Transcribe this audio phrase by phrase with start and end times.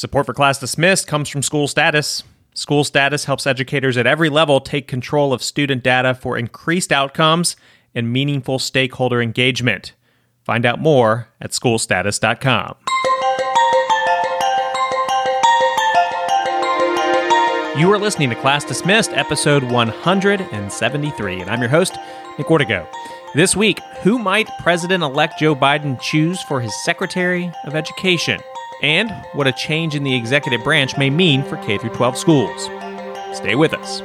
[0.00, 2.22] Support for Class Dismissed comes from School Status.
[2.54, 7.54] School Status helps educators at every level take control of student data for increased outcomes
[7.94, 9.92] and meaningful stakeholder engagement.
[10.42, 12.76] Find out more at schoolstatus.com.
[17.78, 21.98] You are listening to Class Dismissed, episode 173, and I'm your host,
[22.38, 22.88] Nick Ortego.
[23.34, 28.40] This week, who might President elect Joe Biden choose for his Secretary of Education?
[28.82, 32.64] And what a change in the executive branch may mean for K 12 schools.
[33.32, 34.00] Stay with us.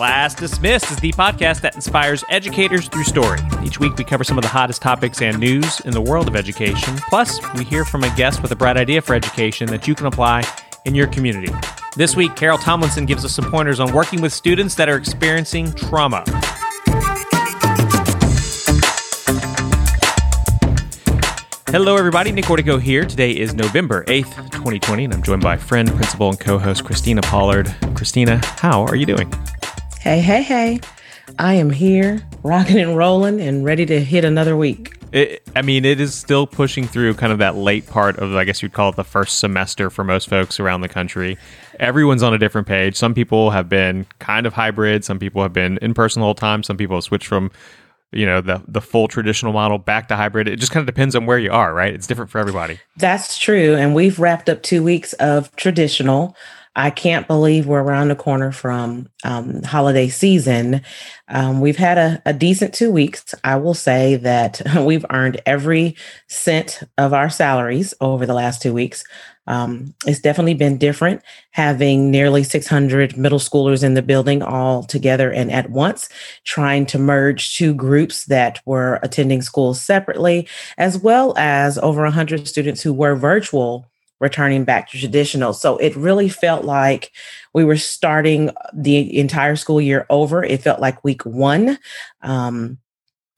[0.00, 3.38] Class Dismissed is the podcast that inspires educators through story.
[3.62, 6.36] Each week, we cover some of the hottest topics and news in the world of
[6.36, 6.96] education.
[7.08, 10.06] Plus, we hear from a guest with a bright idea for education that you can
[10.06, 10.42] apply
[10.86, 11.52] in your community.
[11.96, 15.72] This week, Carol Tomlinson gives us some pointers on working with students that are experiencing
[15.72, 16.22] trauma.
[21.66, 22.30] Hello, everybody.
[22.30, 23.04] Nick Ortego here.
[23.04, 27.22] Today is November 8th, 2020, and I'm joined by friend, principal, and co host Christina
[27.22, 27.74] Pollard.
[27.96, 29.32] Christina, how are you doing?
[29.98, 30.80] Hey, hey, hey.
[31.40, 34.99] I am here, rocking and rolling, and ready to hit another week.
[35.12, 38.44] It, I mean, it is still pushing through kind of that late part of, I
[38.44, 41.36] guess you'd call it the first semester for most folks around the country.
[41.80, 42.96] Everyone's on a different page.
[42.96, 45.04] Some people have been kind of hybrid.
[45.04, 46.62] Some people have been in person the whole time.
[46.62, 47.50] Some people have switched from
[48.12, 51.14] you know the the full traditional model back to hybrid it just kind of depends
[51.14, 54.62] on where you are right it's different for everybody that's true and we've wrapped up
[54.62, 56.34] two weeks of traditional
[56.76, 60.82] i can't believe we're around the corner from um, holiday season.
[61.28, 63.34] Um, we've had a, a decent two weeks.
[63.44, 65.96] I will say that we've earned every
[66.28, 69.04] cent of our salaries over the last two weeks.
[69.46, 75.32] Um, it's definitely been different having nearly 600 middle schoolers in the building all together
[75.32, 76.08] and at once,
[76.44, 80.46] trying to merge two groups that were attending schools separately,
[80.78, 83.89] as well as over 100 students who were virtual
[84.20, 85.52] returning back to traditional.
[85.52, 87.10] So it really felt like
[87.54, 90.44] we were starting the entire school year over.
[90.44, 91.78] It felt like week one.
[92.22, 92.78] Um,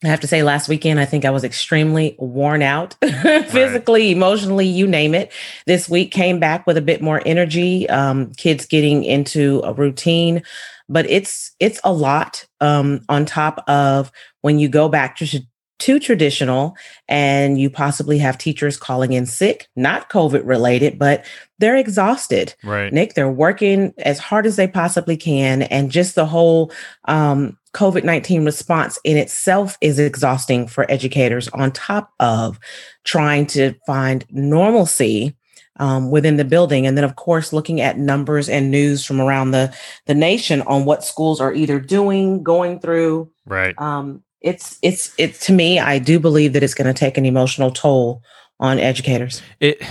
[0.05, 4.17] I have to say, last weekend, I think I was extremely worn out physically, right.
[4.17, 5.31] emotionally, you name it.
[5.67, 10.43] This week came back with a bit more energy, um, kids getting into a routine.
[10.89, 14.11] But it's it's a lot um, on top of
[14.41, 15.41] when you go back to
[15.83, 16.77] to traditional
[17.09, 21.27] and you possibly have teachers calling in sick, not COVID related, but
[21.59, 22.55] they're exhausted.
[22.63, 22.93] Right.
[22.93, 25.63] Nick, they're working as hard as they possibly can.
[25.63, 26.71] And just the whole
[27.07, 32.61] um, COVID 19 response in itself is exhausting for educators, on top of
[33.03, 35.37] trying to find normalcy.
[35.79, 36.87] Um, within the building.
[36.87, 40.85] And then, of course, looking at numbers and news from around the, the nation on
[40.85, 43.31] what schools are either doing, going through.
[43.47, 43.75] Right.
[43.81, 47.25] Um, it's it's it's to me i do believe that it's going to take an
[47.25, 48.23] emotional toll
[48.63, 49.43] on educators.
[49.61, 49.83] It,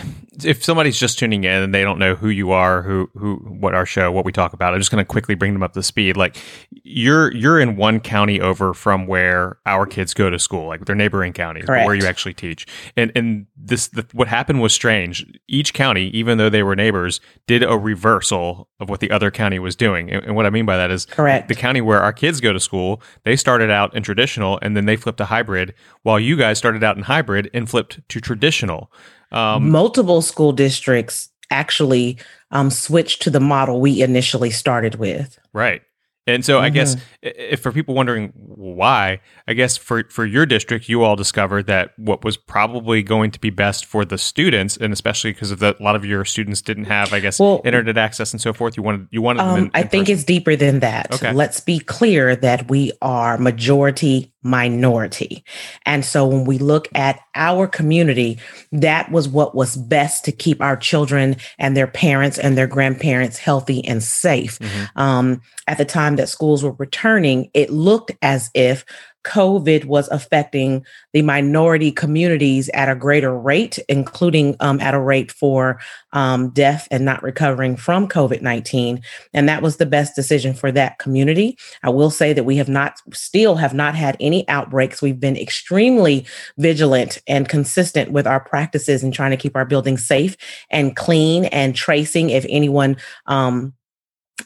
[0.44, 3.74] if somebody's just tuning in and they don't know who you are, who who what
[3.74, 5.84] our show, what we talk about, I'm just going to quickly bring them up to
[5.84, 6.18] speed.
[6.18, 6.38] Like
[6.84, 10.96] you're you're in one county over from where our kids go to school, like their
[10.96, 12.66] neighboring counties, where you actually teach.
[12.98, 15.26] And and this the, what happened was strange.
[15.48, 19.60] Each county, even though they were neighbors, did a reversal of what the other county
[19.60, 20.10] was doing.
[20.12, 21.48] And, and what I mean by that is correct.
[21.48, 24.86] The county where our kids go to school, they started out in traditional and then
[24.86, 28.42] they flipped to hybrid, while you guys started out in hybrid and flipped to traditional
[28.42, 28.92] traditional.
[29.32, 32.18] Um, Multiple school districts actually
[32.52, 35.40] um, switched to the model we initially started with.
[35.54, 35.82] Right.
[36.28, 36.66] And so mm-hmm.
[36.66, 41.16] I guess if for people wondering why, I guess for for your district, you all
[41.16, 45.50] discovered that what was probably going to be best for the students, and especially because
[45.50, 48.40] of the, a lot of your students didn't have, I guess, well, internet access and
[48.40, 48.78] so forth.
[48.78, 49.42] You wanted you wanted.
[49.42, 51.12] Um, in, in I think it's deeper than that.
[51.12, 51.34] Okay.
[51.34, 55.44] Let's be clear that we are majority minority.
[55.86, 58.40] And so when we look at our community,
[58.72, 63.38] that was what was best to keep our children and their parents and their grandparents
[63.38, 64.58] healthy and safe.
[64.60, 65.00] Mm-hmm.
[65.00, 68.84] Um, at the time that schools were returning, it looked as if
[69.24, 75.32] COVID was affecting the minority communities at a greater rate, including um, at a rate
[75.32, 75.80] for
[76.14, 79.02] um, death and not recovering from COVID 19.
[79.34, 81.58] And that was the best decision for that community.
[81.84, 85.02] I will say that we have not, still have not had any outbreaks.
[85.02, 86.26] We've been extremely
[86.58, 90.36] vigilant and consistent with our practices in trying to keep our buildings safe
[90.70, 92.98] and clean and tracing if anyone
[93.28, 93.74] um,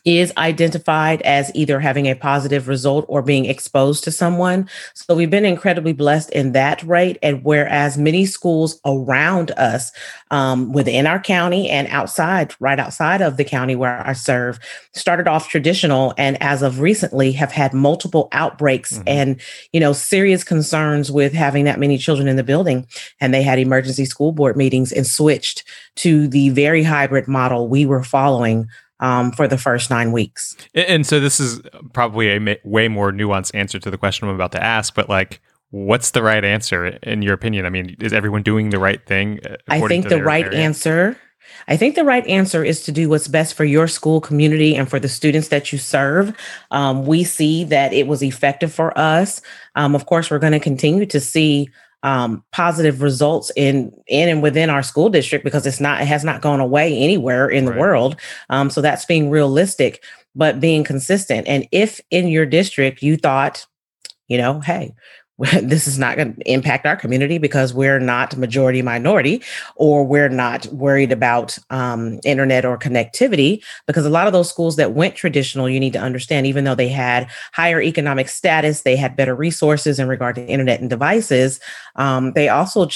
[0.03, 4.69] is identified as either having a positive result or being exposed to someone.
[4.93, 7.17] So we've been incredibly blessed in that rate.
[7.21, 9.91] And whereas many schools around us,
[10.31, 14.59] um, within our county and outside, right outside of the county where I serve,
[14.93, 19.07] started off traditional and as of recently have had multiple outbreaks mm-hmm.
[19.07, 19.41] and,
[19.71, 22.87] you know, serious concerns with having that many children in the building.
[23.21, 25.63] And they had emergency school board meetings and switched
[25.95, 28.67] to the very hybrid model we were following
[28.99, 30.55] um, for the first nine weeks.
[30.73, 31.61] And so this is
[31.93, 35.41] probably a way more nuanced answer to the question I'm about to ask, but like,
[35.71, 37.65] what's the right answer in your opinion?
[37.65, 39.39] I mean, is everyone doing the right thing?
[39.45, 40.59] Uh, I think the right area?
[40.59, 41.17] answer.
[41.67, 44.89] I think the right answer is to do what's best for your school community and
[44.89, 46.35] for the students that you serve.
[46.71, 49.41] Um, we see that it was effective for us.
[49.75, 51.69] Um, of course, we're going to continue to see
[52.05, 56.23] um, positive results in in and within our school district because it's not it has
[56.23, 57.73] not gone away anywhere in right.
[57.73, 58.15] the world.
[58.51, 60.03] Um, so that's being realistic,
[60.35, 61.47] but being consistent.
[61.47, 63.65] And if in your district you thought,
[64.27, 64.93] you know, hey,
[65.61, 69.41] this is not going to impact our community because we're not majority minority
[69.75, 74.77] or we're not worried about um, internet or connectivity because a lot of those schools
[74.77, 78.95] that went traditional you need to understand even though they had higher economic status they
[78.95, 81.59] had better resources in regard to internet and devices
[81.97, 82.87] um, they also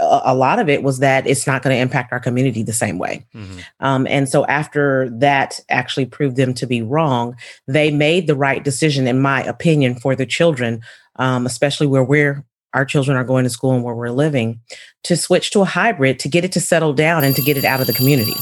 [0.00, 2.98] a lot of it was that it's not going to impact our community the same
[2.98, 3.24] way.
[3.34, 3.58] Mm-hmm.
[3.80, 7.36] Um, and so after that actually proved them to be wrong,
[7.68, 10.80] they made the right decision, in my opinion, for the children
[11.16, 12.44] um, especially where we're
[12.74, 14.60] our children are going to school and where we're living,
[15.04, 17.64] to switch to a hybrid to get it to settle down and to get it
[17.64, 18.34] out of the community.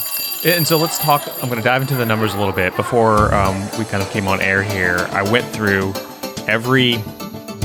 [0.45, 1.23] And so let's talk.
[1.43, 2.75] I'm going to dive into the numbers a little bit.
[2.75, 5.93] Before um, we kind of came on air here, I went through
[6.49, 6.97] every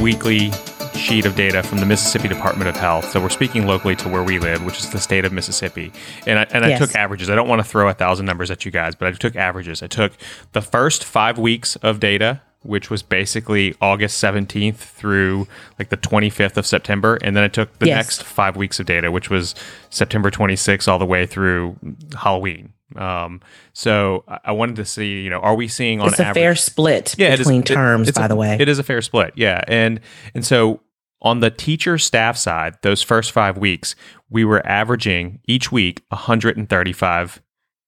[0.01, 0.51] weekly
[0.93, 3.09] sheet of data from the Mississippi Department of Health.
[3.09, 5.91] So we're speaking locally to where we live, which is the state of Mississippi.
[6.25, 6.79] And I, and I yes.
[6.79, 7.29] took averages.
[7.29, 9.81] I don't want to throw a thousand numbers at you guys, but I took averages.
[9.81, 10.11] I took
[10.51, 15.47] the first five weeks of data which was basically August 17th through
[15.79, 17.17] like the 25th of September.
[17.21, 17.95] And then I took the yes.
[17.95, 19.55] next five weeks of data, which was
[19.89, 21.77] September 26th all the way through
[22.17, 22.73] Halloween.
[22.95, 23.41] Um,
[23.73, 26.55] so I wanted to see, you know, are we seeing on it's a average, fair
[26.55, 28.57] split yeah, between is, terms, it, by a, the way.
[28.59, 29.33] It is a fair split.
[29.35, 29.61] Yeah.
[29.67, 29.99] And,
[30.33, 30.81] and so
[31.21, 33.95] on the teacher staff side, those first five weeks,
[34.29, 37.41] we were averaging each week 135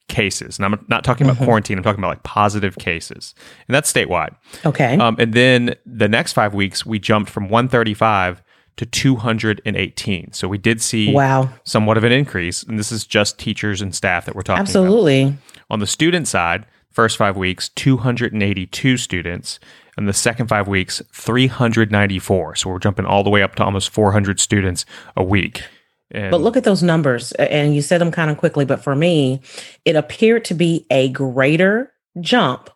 [0.09, 0.57] cases.
[0.57, 1.45] And I'm not talking about mm-hmm.
[1.45, 3.33] quarantine, I'm talking about like positive cases.
[3.67, 4.35] And that's statewide.
[4.65, 4.97] Okay.
[4.97, 8.43] Um, and then the next five weeks, we jumped from 135
[8.77, 10.33] to 218.
[10.33, 11.49] So we did see wow.
[11.63, 12.63] somewhat of an increase.
[12.63, 15.21] And this is just teachers and staff that we're talking Absolutely.
[15.21, 15.33] about.
[15.33, 15.63] Absolutely.
[15.69, 19.59] On the student side, first five weeks, 282 students.
[19.97, 22.55] And the second five weeks, 394.
[22.55, 24.85] So we're jumping all the way up to almost 400 students
[25.17, 25.63] a week.
[26.11, 28.65] And but look at those numbers, and you said them kind of quickly.
[28.65, 29.41] But for me,
[29.85, 32.69] it appeared to be a greater jump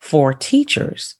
[0.00, 1.16] for teachers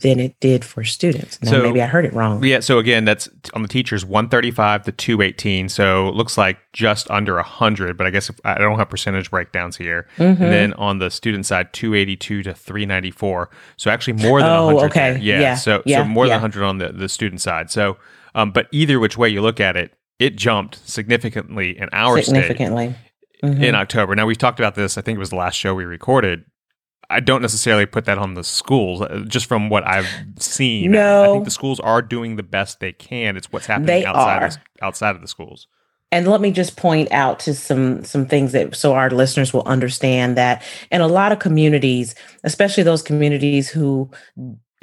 [0.00, 1.40] than it did for students.
[1.42, 2.42] Now, so, maybe I heard it wrong.
[2.42, 2.60] Yeah.
[2.60, 5.68] So again, that's on the teachers 135 to 218.
[5.68, 9.30] So it looks like just under 100, but I guess if, I don't have percentage
[9.30, 10.08] breakdowns here.
[10.16, 10.42] Mm-hmm.
[10.42, 13.50] And then on the student side, 282 to 394.
[13.76, 14.86] So actually more than oh, 100.
[14.90, 15.18] okay.
[15.20, 15.40] Yeah.
[15.40, 15.54] yeah.
[15.54, 16.02] So, yeah.
[16.02, 16.34] so more yeah.
[16.34, 17.70] than 100 on the, the student side.
[17.70, 17.96] So,
[18.34, 22.94] um, but either which way you look at it, it jumped significantly in our significantly
[23.42, 23.62] mm-hmm.
[23.62, 24.14] in October.
[24.14, 24.96] Now we've talked about this.
[24.98, 26.44] I think it was the last show we recorded.
[27.08, 30.08] I don't necessarily put that on the schools, uh, just from what I've
[30.38, 30.90] seen.
[30.90, 33.36] No, I, I think the schools are doing the best they can.
[33.36, 35.68] It's what's happening they outside of, outside of the schools.
[36.12, 39.64] And let me just point out to some some things that so our listeners will
[39.66, 44.10] understand that in a lot of communities, especially those communities who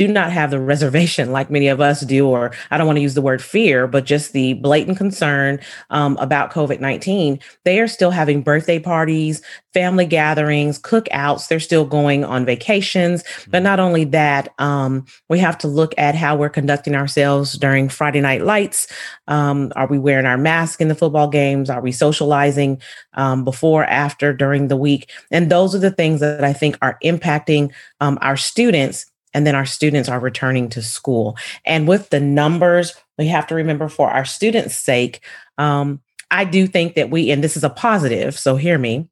[0.07, 3.01] do not have the reservation like many of us do, or I don't want to
[3.01, 7.87] use the word fear, but just the blatant concern um, about COVID 19, they are
[7.87, 9.41] still having birthday parties,
[9.73, 11.47] family gatherings, cookouts.
[11.47, 13.23] They're still going on vacations.
[13.47, 13.63] But mm-hmm.
[13.63, 18.21] not only that, um, we have to look at how we're conducting ourselves during Friday
[18.21, 18.87] night lights.
[19.27, 21.69] Um, are we wearing our mask in the football games?
[21.69, 22.81] Are we socializing
[23.13, 25.09] um, before, after, during the week?
[25.31, 29.55] And those are the things that I think are impacting um, our students and then
[29.55, 31.37] our students are returning to school.
[31.65, 35.21] And with the numbers, we have to remember for our students' sake,
[35.57, 39.07] um, I do think that we, and this is a positive, so hear me.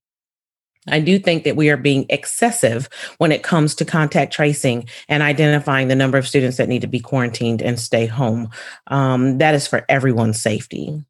[0.88, 5.22] I do think that we are being excessive when it comes to contact tracing and
[5.22, 8.50] identifying the number of students that need to be quarantined and stay home.
[8.88, 11.04] Um, that is for everyone's safety.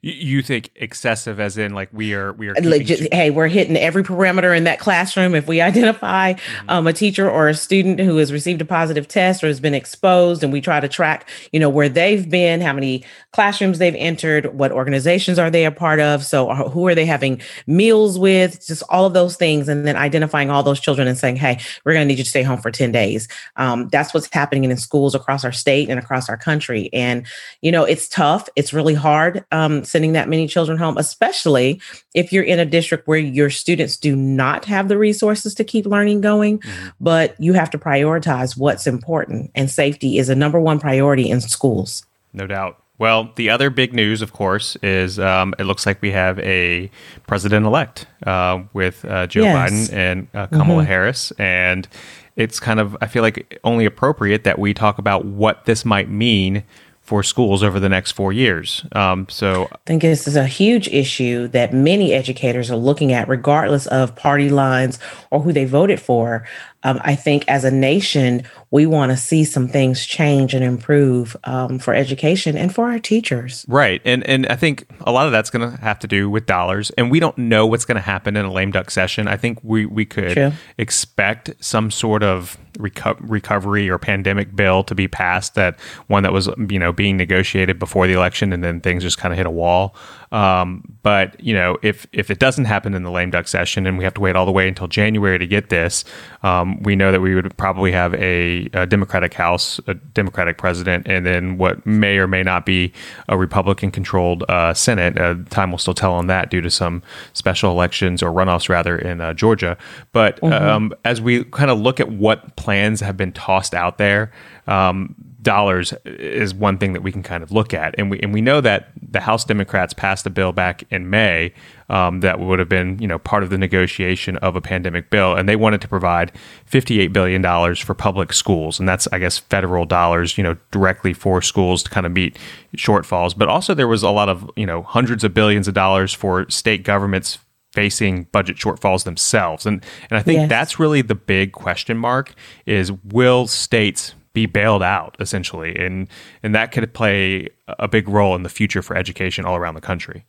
[0.00, 4.04] You think excessive, as in like we are we are Legit, hey, we're hitting every
[4.04, 5.34] parameter in that classroom.
[5.34, 6.70] If we identify mm-hmm.
[6.70, 9.74] um, a teacher or a student who has received a positive test or has been
[9.74, 13.94] exposed, and we try to track, you know, where they've been, how many classrooms they've
[13.96, 18.20] entered, what organizations are they a part of, so uh, who are they having meals
[18.20, 21.58] with, just all of those things, and then identifying all those children and saying, hey,
[21.84, 23.26] we're going to need you to stay home for ten days.
[23.56, 27.26] Um, that's what's happening in schools across our state and across our country, and
[27.62, 28.48] you know, it's tough.
[28.54, 29.44] It's really hard.
[29.50, 31.80] Um, sending that many children home, especially
[32.14, 35.86] if you're in a district where your students do not have the resources to keep
[35.86, 36.88] learning going, mm-hmm.
[37.00, 39.50] but you have to prioritize what's important.
[39.54, 42.04] And safety is a number one priority in schools.
[42.32, 42.82] No doubt.
[42.98, 46.90] Well, the other big news, of course, is um, it looks like we have a
[47.28, 49.70] president elect uh, with uh, Joe yes.
[49.70, 50.88] Biden and uh, Kamala mm-hmm.
[50.88, 51.30] Harris.
[51.38, 51.86] And
[52.34, 56.10] it's kind of, I feel like, only appropriate that we talk about what this might
[56.10, 56.64] mean
[57.08, 58.84] for schools over the next four years.
[58.92, 63.28] Um, so I think this is a huge issue that many educators are looking at,
[63.28, 64.98] regardless of party lines
[65.30, 66.46] or who they voted for
[66.84, 71.36] um, I think as a nation, we want to see some things change and improve
[71.44, 73.64] um, for education and for our teachers.
[73.68, 76.46] Right, and and I think a lot of that's going to have to do with
[76.46, 79.26] dollars, and we don't know what's going to happen in a lame duck session.
[79.26, 80.52] I think we we could True.
[80.76, 85.54] expect some sort of reco- recovery or pandemic bill to be passed.
[85.54, 89.18] That one that was you know being negotiated before the election, and then things just
[89.18, 89.96] kind of hit a wall.
[90.30, 93.98] Um, but you know, if if it doesn't happen in the lame duck session, and
[93.98, 96.04] we have to wait all the way until January to get this,
[96.42, 101.06] um, we know that we would probably have a, a, Democratic House, a Democratic president,
[101.06, 102.92] and then what may or may not be
[103.28, 105.18] a Republican-controlled uh, Senate.
[105.18, 108.98] Uh, time will still tell on that due to some special elections or runoffs rather
[108.98, 109.76] in uh, Georgia.
[110.12, 110.52] But mm-hmm.
[110.52, 114.30] um, as we kind of look at what plans have been tossed out there.
[114.66, 118.34] Um, dollars is one thing that we can kind of look at, and we and
[118.34, 121.52] we know that the House Democrats passed a bill back in May
[121.88, 125.34] um, that would have been you know part of the negotiation of a pandemic bill,
[125.34, 126.32] and they wanted to provide
[126.64, 130.56] fifty eight billion dollars for public schools, and that's I guess federal dollars you know
[130.70, 132.38] directly for schools to kind of meet
[132.76, 136.12] shortfalls, but also there was a lot of you know hundreds of billions of dollars
[136.12, 137.38] for state governments
[137.72, 140.48] facing budget shortfalls themselves and and I think yes.
[140.48, 142.34] that's really the big question mark
[142.64, 146.08] is will states be bailed out essentially and
[146.42, 149.80] and that could play a big role in the future for education all around the
[149.80, 150.24] country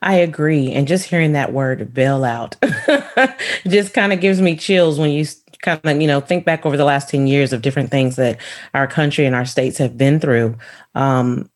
[0.00, 0.72] I agree.
[0.72, 2.56] And just hearing that word bailout
[3.68, 5.26] just kind of gives me chills when you
[5.60, 8.40] kind of, you know, think back over the last 10 years of different things that
[8.74, 10.56] our country and our states have been through.
[10.94, 11.50] Um,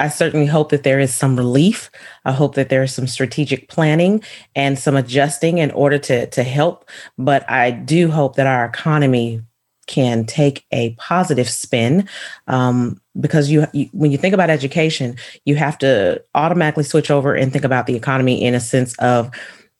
[0.00, 1.90] I certainly hope that there is some relief.
[2.24, 4.22] I hope that there is some strategic planning
[4.56, 6.88] and some adjusting in order to, to help.
[7.18, 9.42] But I do hope that our economy
[9.86, 12.08] can take a positive spin
[12.46, 17.34] um, because you, you, when you think about education you have to automatically switch over
[17.34, 19.30] and think about the economy in a sense of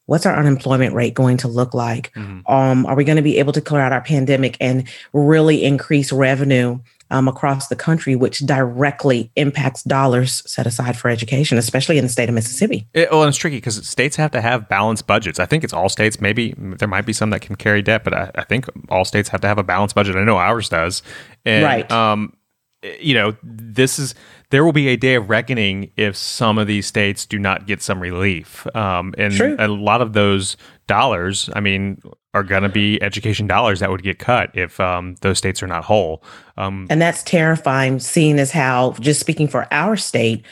[0.06, 2.40] what's our unemployment rate going to look like mm-hmm.
[2.52, 6.12] um, are we going to be able to clear out our pandemic and really increase
[6.12, 6.78] revenue
[7.12, 12.08] um, across the country, which directly impacts dollars set aside for education, especially in the
[12.08, 12.88] state of Mississippi.
[12.94, 15.38] It, well, and it's tricky because states have to have balanced budgets.
[15.38, 16.20] I think it's all states.
[16.20, 19.28] Maybe there might be some that can carry debt, but I, I think all states
[19.28, 20.16] have to have a balanced budget.
[20.16, 21.02] I know ours does.
[21.44, 21.90] And, right.
[21.92, 22.34] Um,
[23.00, 24.14] you know, this is
[24.50, 27.80] there will be a day of reckoning if some of these states do not get
[27.80, 28.66] some relief.
[28.74, 29.54] Um, and True.
[29.58, 30.56] a lot of those
[30.88, 32.02] dollars, I mean,
[32.34, 35.66] are going to be education dollars that would get cut if um, those states are
[35.66, 36.22] not whole.
[36.56, 40.44] Um, and that's terrifying, seeing as how, just speaking for our state,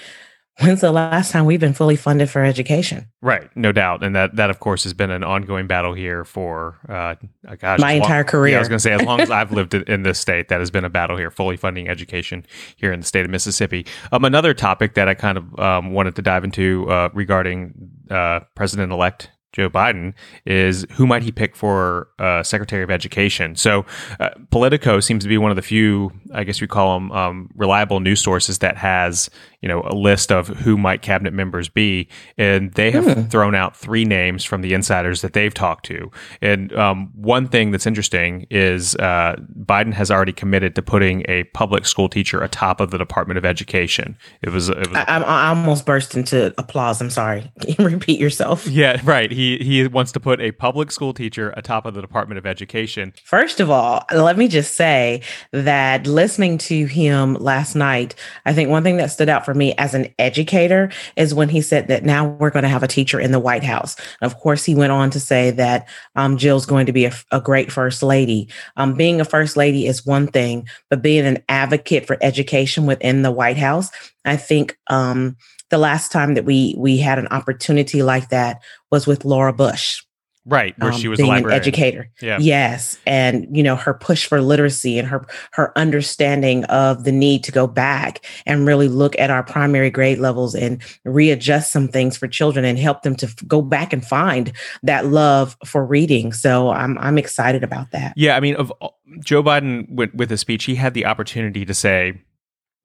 [0.60, 3.06] when's the last time we've been fully funded for education?
[3.22, 6.78] Right, no doubt, and that that of course has been an ongoing battle here for
[6.88, 7.14] uh,
[7.56, 8.52] gosh, my entire long, career.
[8.52, 10.60] Yeah, I was going to say as long as I've lived in this state, that
[10.60, 12.44] has been a battle here, fully funding education
[12.76, 13.87] here in the state of Mississippi.
[14.12, 17.75] Um, another topic that I kind of um, wanted to dive into uh, regarding
[18.10, 20.14] uh, President elect Joe Biden
[20.47, 23.57] is who might he pick for uh, Secretary of Education?
[23.57, 23.85] So,
[24.19, 27.50] uh, Politico seems to be one of the few, I guess we call them, um,
[27.57, 29.28] reliable news sources that has
[29.61, 33.23] you know a list of who might cabinet members be, and they have hmm.
[33.25, 36.11] thrown out three names from the insiders that they've talked to.
[36.40, 41.45] And um, one thing that's interesting is uh, Biden has already committed to putting a
[41.45, 44.17] public school teacher atop of the Department of Education.
[44.43, 47.00] It was, it was I, I, almost burst into applause.
[47.00, 47.50] I'm sorry.
[47.79, 48.67] Repeat yourself?
[48.67, 49.31] Yeah, right.
[49.31, 53.12] He he wants to put a public school teacher atop of the Department of Education.
[53.25, 58.14] First of all, let me just say that listening to him last night,
[58.47, 61.61] I think one thing that stood out for me as an educator is when he
[61.61, 63.97] said that now we're going to have a teacher in the White House.
[64.21, 67.12] And of course, he went on to say that um, Jill's going to be a,
[67.30, 68.49] a great first lady.
[68.76, 73.23] Um, being a first lady is one thing, but being an advocate for education within
[73.23, 73.90] the White House,
[74.25, 75.37] I think um,
[75.71, 80.02] the last time that we we had an opportunity like that was with Laura Bush.
[80.50, 82.11] Right, where um, she was being a an educator.
[82.21, 82.38] Yeah.
[82.40, 87.45] Yes, and you know her push for literacy and her her understanding of the need
[87.45, 92.16] to go back and really look at our primary grade levels and readjust some things
[92.16, 94.52] for children and help them to f- go back and find
[94.83, 96.33] that love for reading.
[96.33, 98.12] So I'm I'm excited about that.
[98.16, 98.73] Yeah, I mean, of
[99.21, 102.21] Joe Biden with, with his speech, he had the opportunity to say,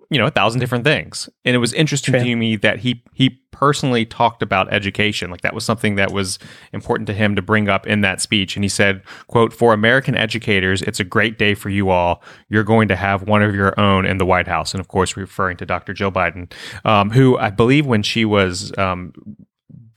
[0.09, 2.23] you know, a thousand different things, and it was interesting True.
[2.23, 6.37] to me that he he personally talked about education, like that was something that was
[6.73, 8.55] important to him to bring up in that speech.
[8.55, 12.21] And he said, "quote For American educators, it's a great day for you all.
[12.49, 15.17] You're going to have one of your own in the White House." And of course,
[15.17, 15.93] referring to Dr.
[15.93, 16.51] Joe Biden,
[16.83, 19.13] um, who I believe when she was um,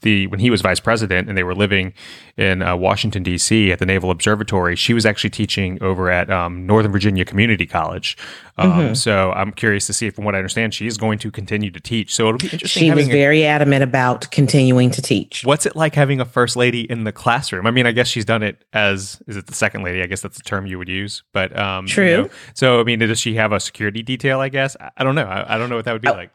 [0.03, 1.93] the when he was vice president and they were living
[2.37, 3.73] in uh, Washington D.C.
[3.73, 8.17] at the Naval Observatory, she was actually teaching over at um, Northern Virginia Community College.
[8.57, 8.97] Um, Mhm.
[8.97, 11.71] So I'm curious to see if, from what I understand, she is going to continue
[11.71, 12.15] to teach.
[12.15, 12.83] So it'll be interesting.
[12.83, 15.43] She was having a- very adamant about continuing to teach.
[15.45, 17.67] What's it like having a first lady in the classroom?
[17.67, 20.03] I mean, I guess she's done it as is it the second lady?
[20.03, 21.23] I guess that's the term you would use.
[21.33, 22.23] But um, you True.
[22.23, 24.41] know, so I mean, does she have a security detail?
[24.41, 25.25] I guess I, I don't know.
[25.27, 26.31] I, I don't know what that would be Oh, like.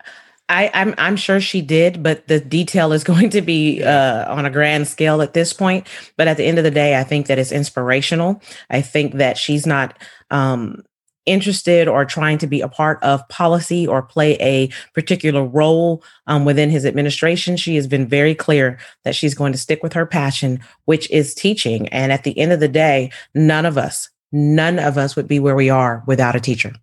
[0.49, 4.45] I, I'm I'm sure she did, but the detail is going to be uh, on
[4.45, 5.87] a grand scale at this point.
[6.17, 8.41] But at the end of the day, I think that it's inspirational.
[8.69, 9.97] I think that she's not
[10.31, 10.83] um,
[11.25, 16.45] interested or trying to be a part of policy or play a particular role um,
[16.45, 17.55] within his administration.
[17.57, 21.33] She has been very clear that she's going to stick with her passion, which is
[21.33, 21.87] teaching.
[21.89, 25.39] And at the end of the day, none of us, none of us would be
[25.39, 26.73] where we are without a teacher.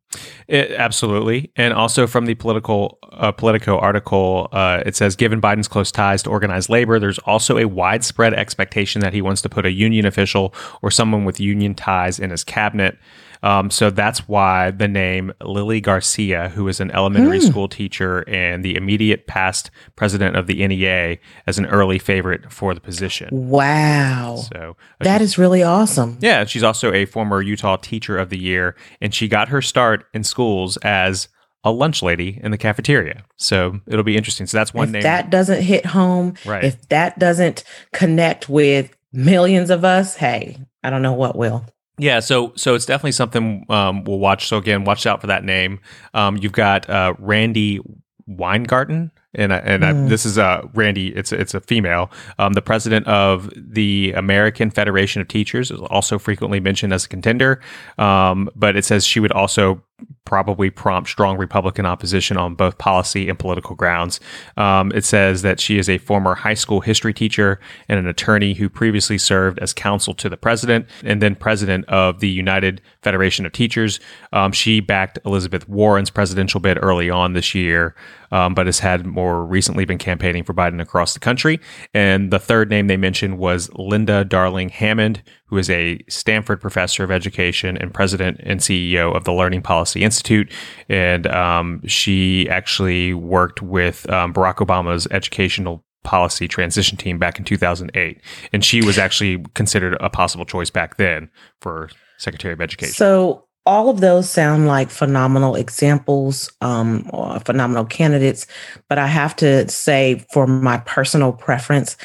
[0.48, 5.68] It, absolutely, and also from the political uh, Politico article, uh, it says given Biden's
[5.68, 9.64] close ties to organized labor, there's also a widespread expectation that he wants to put
[9.64, 10.52] a union official
[10.82, 12.98] or someone with union ties in his cabinet.
[13.42, 17.46] Um, so that's why the name Lily Garcia, who is an elementary Hmm.
[17.46, 22.74] school teacher and the immediate past president of the NEA, as an early favorite for
[22.74, 23.28] the position.
[23.32, 24.44] Wow.
[24.52, 26.18] So That is really awesome.
[26.20, 29.99] yeah, she's also a former Utah Teacher of the Year, and she got her start
[30.14, 31.28] in schools as
[31.64, 33.24] a lunch lady in the cafeteria.
[33.36, 34.46] So it'll be interesting.
[34.46, 35.02] So that's one if name.
[35.02, 36.64] that doesn't hit home, right.
[36.64, 41.64] if that doesn't connect with millions of us, hey, I don't know what will.
[41.98, 42.20] yeah.
[42.20, 44.48] So so it's definitely something um, we'll watch.
[44.48, 45.80] So again, watch out for that name.
[46.14, 47.80] Um, you've got uh, Randy
[48.26, 49.12] Weingarten.
[49.34, 50.08] And I, and I, Mm.
[50.08, 51.08] this is uh, Randy.
[51.14, 56.18] It's it's a female, um, the president of the American Federation of Teachers, is also
[56.18, 57.60] frequently mentioned as a contender.
[57.98, 59.82] Um, but it says she would also
[60.24, 64.18] probably prompt strong Republican opposition on both policy and political grounds.
[64.56, 68.54] Um, it says that she is a former high school history teacher and an attorney
[68.54, 73.44] who previously served as counsel to the president and then president of the United Federation
[73.44, 74.00] of Teachers.
[74.32, 77.94] Um, she backed Elizabeth Warren's presidential bid early on this year,
[78.30, 81.60] um, but has had more recently been campaigning for Biden across the country.
[81.94, 87.04] And the third name they mentioned was Linda Darling Hammond, who is a Stanford professor
[87.04, 90.52] of education and president and CEO of the Learning Policy Institute.
[90.88, 97.44] And um, she actually worked with um, Barack Obama's educational policy transition team back in
[97.44, 98.20] 2008.
[98.52, 102.94] And she was actually considered a possible choice back then for Secretary of Education.
[102.94, 108.48] So all of those sound like phenomenal examples, um, or phenomenal candidates.
[108.88, 111.96] But I have to say, for my personal preference,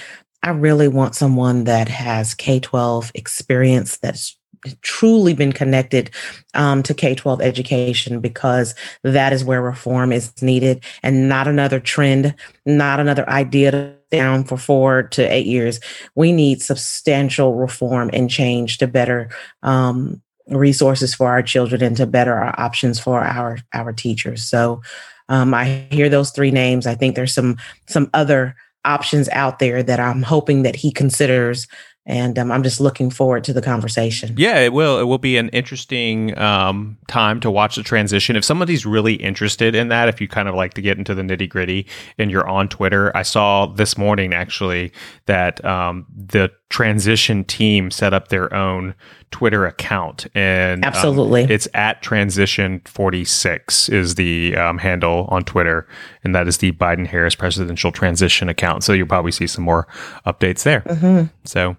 [0.44, 4.38] I really want someone that has K 12 experience that's
[4.84, 6.12] truly been connected
[6.54, 11.80] um, to K 12 education because that is where reform is needed and not another
[11.80, 12.36] trend,
[12.68, 15.80] not another idea down for four to eight years.
[16.14, 19.30] We need substantial reform and change to better
[19.64, 24.44] um, resources for our children and to better our options for our our teachers.
[24.44, 24.82] So
[25.30, 26.86] um, I hear those three names.
[26.86, 31.68] I think there's some some other options out there that I'm hoping that he considers,
[32.08, 34.36] and um, I'm just looking forward to the conversation.
[34.38, 35.00] Yeah, it will.
[35.00, 38.36] It will be an interesting um, time to watch the transition.
[38.36, 41.24] If somebody's really interested in that, if you kind of like to get into the
[41.24, 41.88] nitty gritty
[42.18, 44.92] and you're on Twitter, I saw this morning actually
[45.26, 48.94] that um, the transition team set up their own
[49.32, 51.44] Twitter account, and um, Absolutely.
[51.44, 55.88] it's at transition 46 is the um, handle on Twitter,
[56.24, 58.84] and that is the Biden Harris presidential transition account.
[58.84, 59.88] So you'll probably see some more
[60.26, 60.82] updates there.
[60.82, 61.32] Mhm.
[61.44, 61.76] So,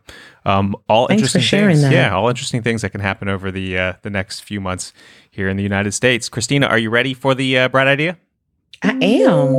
[0.47, 1.83] um, all Thanks for interesting sharing things.
[1.83, 1.93] that.
[1.93, 4.93] Yeah, all interesting things that can happen over the uh, the next few months
[5.31, 6.29] here in the United States.
[6.29, 8.17] Christina, are you ready for the uh, bright idea?
[8.83, 9.57] I am.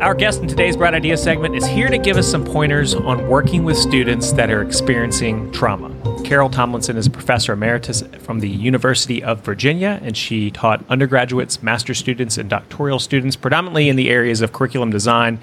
[0.00, 3.28] Our guest in today's Bright Idea segment is here to give us some pointers on
[3.28, 5.94] working with students that are experiencing trauma.
[6.24, 11.62] Carol Tomlinson is a professor emeritus from the University of Virginia, and she taught undergraduates,
[11.62, 15.38] master's students, and doctoral students predominantly in the areas of curriculum design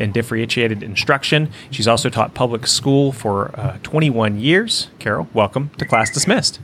[0.00, 1.50] and differentiated instruction.
[1.70, 4.88] She's also taught public school for uh, 21 years.
[4.98, 6.58] Carol, welcome to Class Dismissed.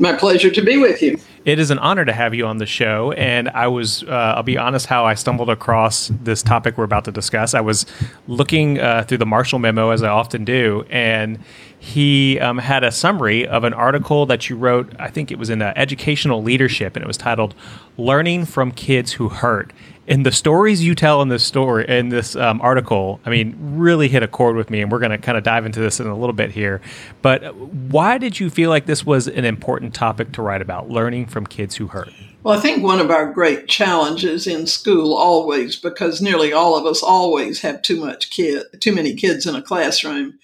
[0.00, 1.18] My pleasure to be with you.
[1.44, 3.12] It is an honor to have you on the show.
[3.12, 7.04] And I was, uh, I'll be honest, how I stumbled across this topic we're about
[7.06, 7.54] to discuss.
[7.54, 7.84] I was
[8.28, 11.38] looking uh, through the Marshall memo, as I often do, and
[11.78, 14.92] he um, had a summary of an article that you wrote.
[14.98, 17.54] I think it was in uh, Educational Leadership, and it was titled
[17.96, 19.72] "Learning from Kids Who Hurt."
[20.08, 24.08] And the stories you tell in this story in this um, article, I mean, really
[24.08, 24.80] hit a chord with me.
[24.80, 26.80] And we're going to kind of dive into this in a little bit here.
[27.20, 30.88] But why did you feel like this was an important topic to write about?
[30.88, 32.08] Learning from kids who hurt.
[32.42, 36.86] Well, I think one of our great challenges in school always, because nearly all of
[36.86, 40.38] us always have too much kid, too many kids in a classroom,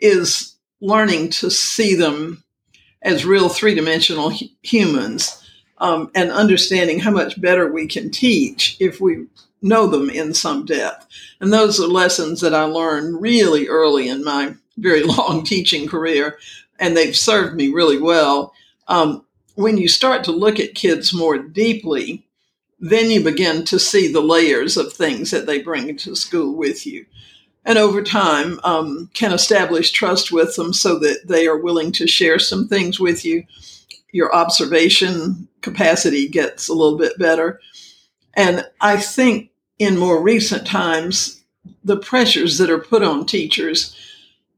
[0.00, 2.42] is learning to see them
[3.02, 5.45] as real three dimensional humans
[5.78, 9.26] um, and understanding how much better we can teach if we
[9.62, 11.06] know them in some depth.
[11.40, 16.38] And those are lessons that I learned really early in my very long teaching career,
[16.78, 18.52] and they've served me really well.
[18.88, 22.26] Um, when you start to look at kids more deeply,
[22.78, 26.86] then you begin to see the layers of things that they bring to school with
[26.86, 27.06] you
[27.66, 32.06] and over time um, can establish trust with them so that they are willing to
[32.06, 33.42] share some things with you.
[34.16, 37.60] Your observation capacity gets a little bit better.
[38.32, 41.44] And I think in more recent times,
[41.84, 43.94] the pressures that are put on teachers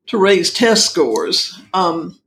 [0.07, 2.21] to raise test scores um,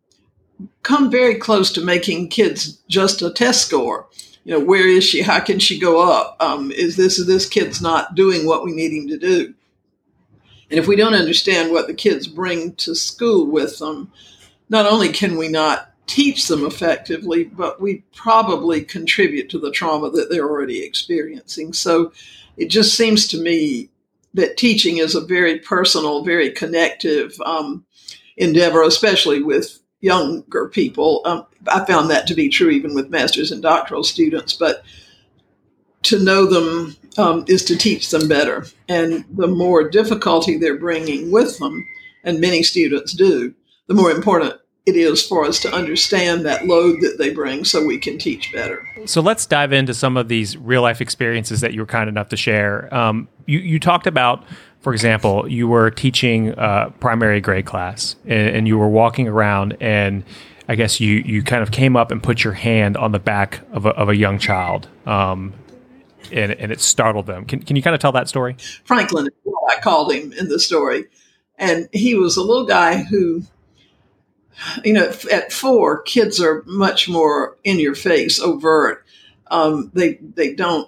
[0.84, 4.10] come very close to making kids just a test score.
[4.44, 5.22] You know, where is she?
[5.22, 6.36] How can she go up?
[6.42, 9.54] Um, is this is this kid's not doing what we need him to do?
[10.70, 14.12] And if we don't understand what the kids bring to school with them,
[14.68, 20.10] not only can we not teach them effectively, but we probably contribute to the trauma
[20.12, 21.72] that they're already experiencing.
[21.72, 22.12] So
[22.58, 23.90] it just seems to me
[24.34, 27.86] that teaching is a very personal, very connective um,
[28.36, 31.22] endeavor, especially with younger people.
[31.24, 34.84] Um, I found that to be true even with master's and doctoral students, but
[36.04, 38.66] to know them um, is to teach them better.
[38.90, 41.88] And the more difficulty they're bringing with them,
[42.26, 43.54] and many students do,
[43.88, 47.86] the more important it is for us to understand that load that they bring so
[47.86, 48.88] we can teach better.
[49.06, 52.30] So let's dive into some of these real life experiences that you were kind enough
[52.30, 52.94] to share.
[52.94, 54.44] Um, you, you talked about,
[54.80, 59.78] for example, you were teaching a primary grade class and, and you were walking around
[59.80, 60.24] and
[60.68, 63.62] I guess you, you kind of came up and put your hand on the back
[63.74, 64.88] of a, of a young child.
[65.06, 65.54] Um,
[66.32, 67.46] and, and it startled them.
[67.46, 68.56] Can, can you kind of tell that story?
[68.86, 69.28] Franklin,
[69.70, 71.06] I called him in the story.
[71.58, 73.44] And he was a little guy who,
[74.84, 79.06] you know, at four, kids are much more in your face, overt.
[79.50, 80.88] Um, they they don't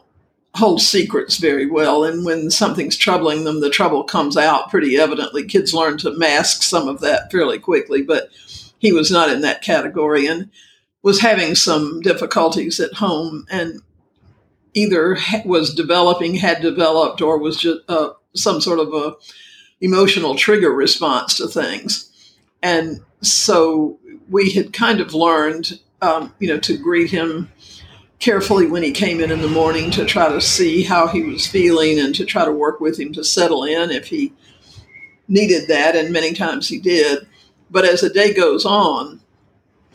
[0.55, 5.45] hold secrets very well, and when something's troubling them, the trouble comes out pretty evidently.
[5.45, 8.29] Kids learn to mask some of that fairly quickly, but
[8.79, 10.49] he was not in that category and
[11.01, 13.81] was having some difficulties at home and
[14.73, 19.15] either was developing, had developed, or was just uh, some sort of a
[19.81, 22.09] emotional trigger response to things.
[22.61, 27.51] And so we had kind of learned, um, you know, to greet him
[28.19, 31.45] carefully when he came in in the morning to try to see how he was
[31.45, 34.33] feeling and to try to work with him to settle in if he
[35.27, 35.95] needed that.
[35.95, 37.27] And many times he did.
[37.69, 39.19] But as the day goes on,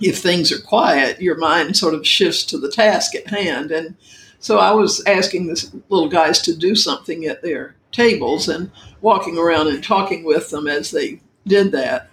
[0.00, 3.70] if things are quiet, your mind sort of shifts to the task at hand.
[3.70, 3.96] And
[4.40, 9.38] so I was asking the little guys to do something at their tables and walking
[9.38, 12.07] around and talking with them as they did that.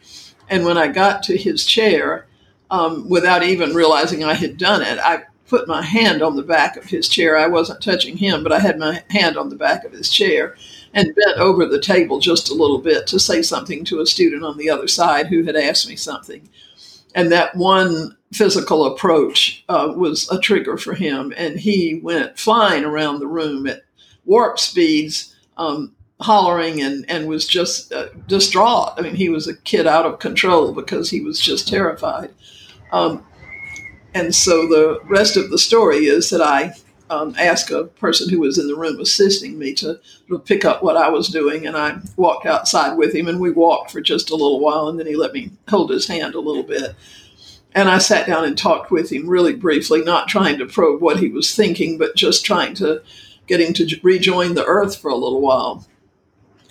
[0.50, 2.28] And when I got to his chair,
[2.70, 6.76] um, without even realizing I had done it, I put my hand on the back
[6.78, 7.38] of his chair.
[7.38, 10.56] I wasn't touching him, but I had my hand on the back of his chair
[10.94, 14.44] and bent over the table just a little bit to say something to a student
[14.44, 16.50] on the other side who had asked me something.
[17.14, 21.34] And that one physical approach uh, was a trigger for him.
[21.38, 23.84] And he went flying around the room at
[24.26, 28.94] warp speeds, um, hollering and, and was just uh, distraught.
[28.98, 32.32] I mean, he was a kid out of control because he was just terrified.
[32.92, 33.26] Um,
[34.14, 36.74] and so the rest of the story is that I
[37.10, 40.00] um, asked a person who was in the room assisting me to,
[40.30, 43.52] to pick up what I was doing, and I walked outside with him, and we
[43.52, 46.40] walked for just a little while, and then he let me hold his hand a
[46.40, 46.96] little bit.
[47.74, 51.20] And I sat down and talked with him really briefly, not trying to probe what
[51.20, 53.04] he was thinking, but just trying to
[53.48, 55.86] get him to rejoin the earth for a little while.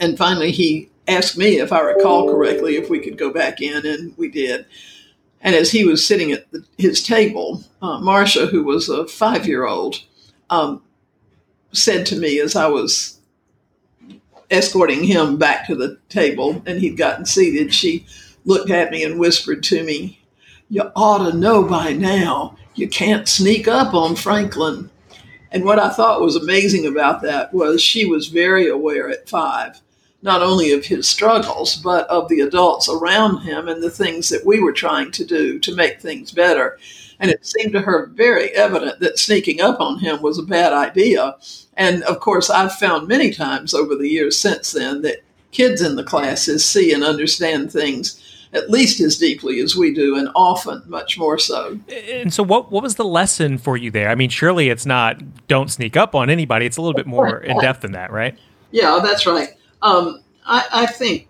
[0.00, 3.84] And finally, he asked me, if I recall correctly, if we could go back in,
[3.86, 4.66] and we did.
[5.40, 9.46] And as he was sitting at the, his table, uh, Marcia, who was a five
[9.46, 10.02] year old,
[10.48, 10.82] um,
[11.72, 13.18] said to me as I was
[14.50, 18.06] escorting him back to the table and he'd gotten seated, she
[18.44, 20.20] looked at me and whispered to me,
[20.70, 24.90] You ought to know by now you can't sneak up on Franklin.
[25.50, 29.80] And what I thought was amazing about that was she was very aware at five
[30.24, 34.44] not only of his struggles, but of the adults around him and the things that
[34.44, 36.78] we were trying to do to make things better.
[37.20, 40.72] And it seemed to her very evident that sneaking up on him was a bad
[40.72, 41.36] idea.
[41.76, 45.94] And of course, I've found many times over the years since then that kids in
[45.94, 48.20] the classes see and understand things
[48.54, 51.76] at least as deeply as we do, and often much more so.
[51.88, 54.10] And so, what what was the lesson for you there?
[54.10, 56.64] I mean, surely it's not don't sneak up on anybody.
[56.64, 58.38] It's a little bit more in depth than that, right?
[58.70, 59.48] Yeah, that's right.
[59.84, 61.28] Um, I, I, think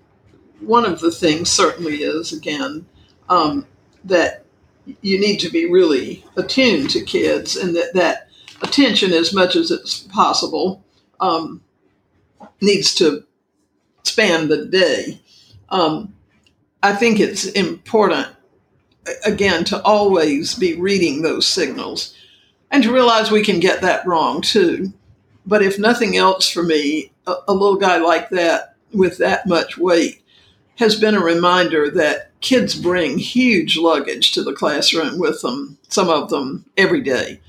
[0.60, 2.86] one of the things certainly is, again,
[3.28, 3.66] um,
[4.04, 4.44] that
[5.02, 8.28] you need to be really attuned to kids and that, that
[8.62, 10.84] attention, as much as it's possible,
[11.18, 11.62] um,
[12.60, 13.24] needs to
[14.04, 15.20] span the day.
[15.70, 16.14] Um,
[16.80, 18.28] I think it's important,
[19.24, 22.14] again, to always be reading those signals
[22.70, 24.92] and to realize we can get that wrong too.
[25.46, 29.76] But if nothing else for me, a, a little guy like that with that much
[29.76, 30.22] weight
[30.76, 36.08] has been a reminder that kids bring huge luggage to the classroom with them, some
[36.08, 37.40] of them every day.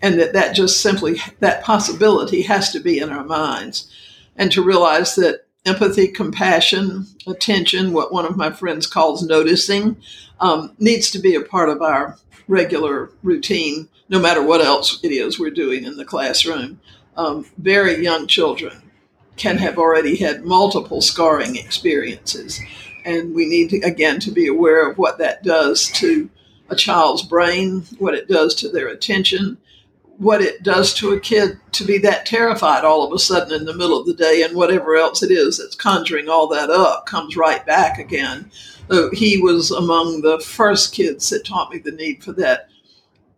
[0.00, 3.92] And that that just simply, that possibility has to be in our minds.
[4.36, 9.96] And to realize that empathy, compassion, attention, what one of my friends calls noticing,
[10.40, 15.10] um, needs to be a part of our regular routine, no matter what else it
[15.10, 16.80] is we're doing in the classroom.
[17.18, 18.80] Um, very young children
[19.36, 22.60] can have already had multiple scarring experiences.
[23.04, 26.30] And we need, to, again, to be aware of what that does to
[26.70, 29.58] a child's brain, what it does to their attention,
[30.18, 33.64] what it does to a kid to be that terrified all of a sudden in
[33.64, 37.06] the middle of the day, and whatever else it is that's conjuring all that up
[37.06, 38.50] comes right back again.
[38.90, 42.68] So he was among the first kids that taught me the need for that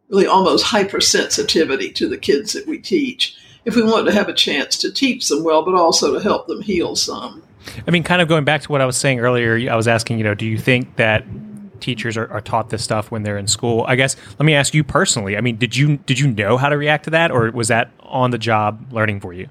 [0.09, 4.35] really almost hypersensitivity to the kids that we teach if we want to have a
[4.35, 7.43] chance to teach them well, but also to help them heal some.
[7.87, 10.19] I mean, kind of going back to what I was saying earlier, I was asking,
[10.19, 11.25] you know, do you think that
[11.81, 13.85] teachers are, are, taught this stuff when they're in school?
[13.87, 15.37] I guess let me ask you personally.
[15.37, 17.91] I mean, did you did you know how to react to that, or was that
[18.01, 19.49] on the job learning for you?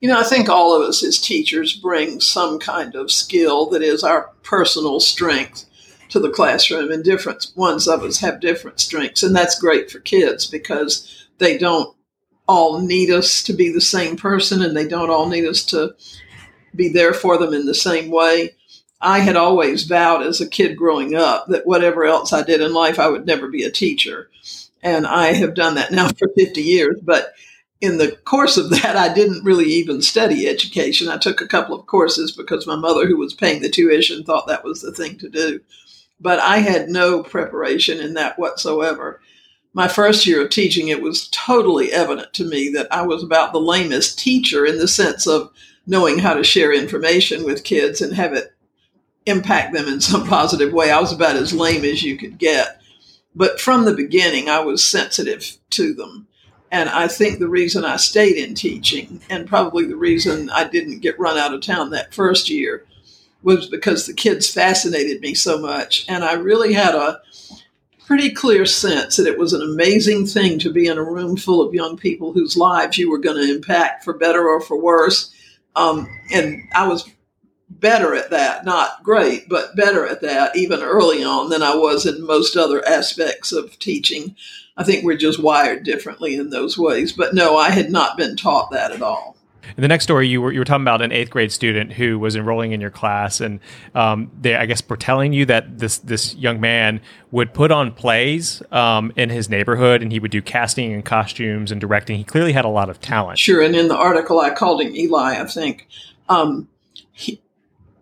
[0.00, 3.82] You know, I think all of us as teachers bring some kind of skill that
[3.82, 5.64] is our personal strength
[6.10, 10.00] to the classroom, and different ones of us have different strengths, and that's great for
[10.00, 11.94] kids because they don't
[12.46, 15.94] all need us to be the same person and they don't all need us to
[16.74, 18.54] be there for them in the same way.
[19.00, 22.72] I had always vowed as a kid growing up that whatever else I did in
[22.72, 24.30] life, I would never be a teacher.
[24.82, 27.00] And I have done that now for 50 years.
[27.02, 27.34] But
[27.80, 31.08] in the course of that, I didn't really even study education.
[31.08, 34.46] I took a couple of courses because my mother, who was paying the tuition, thought
[34.46, 35.60] that was the thing to do.
[36.20, 39.20] But I had no preparation in that whatsoever
[39.74, 43.52] my first year of teaching, it was totally evident to me that I was about
[43.52, 45.50] the lamest teacher in the sense of
[45.86, 48.54] knowing how to share information with kids and have it
[49.26, 50.90] impact them in some positive way.
[50.90, 52.80] I was about as lame as you could get.
[53.34, 56.28] But from the beginning, I was sensitive to them.
[56.70, 61.00] And I think the reason I stayed in teaching, and probably the reason I didn't
[61.00, 62.84] get run out of town that first year,
[63.42, 66.04] was because the kids fascinated me so much.
[66.08, 67.20] And I really had a
[68.06, 71.60] pretty clear sense that it was an amazing thing to be in a room full
[71.60, 75.32] of young people whose lives you were going to impact for better or for worse.
[75.76, 77.10] Um, and I was
[77.68, 82.06] better at that, not great, but better at that even early on than I was
[82.06, 84.36] in most other aspects of teaching.
[84.76, 87.12] I think we're just wired differently in those ways.
[87.12, 89.33] But no, I had not been taught that at all.
[89.76, 92.18] In the next story, you were you were talking about an eighth grade student who
[92.18, 93.60] was enrolling in your class, and
[93.94, 97.00] um, they, I guess, were telling you that this this young man
[97.30, 101.72] would put on plays um, in his neighborhood, and he would do casting and costumes
[101.72, 102.16] and directing.
[102.18, 103.38] He clearly had a lot of talent.
[103.38, 105.40] Sure, and in the article, I called him Eli.
[105.40, 105.88] I think
[106.28, 106.68] um,
[107.12, 107.40] he,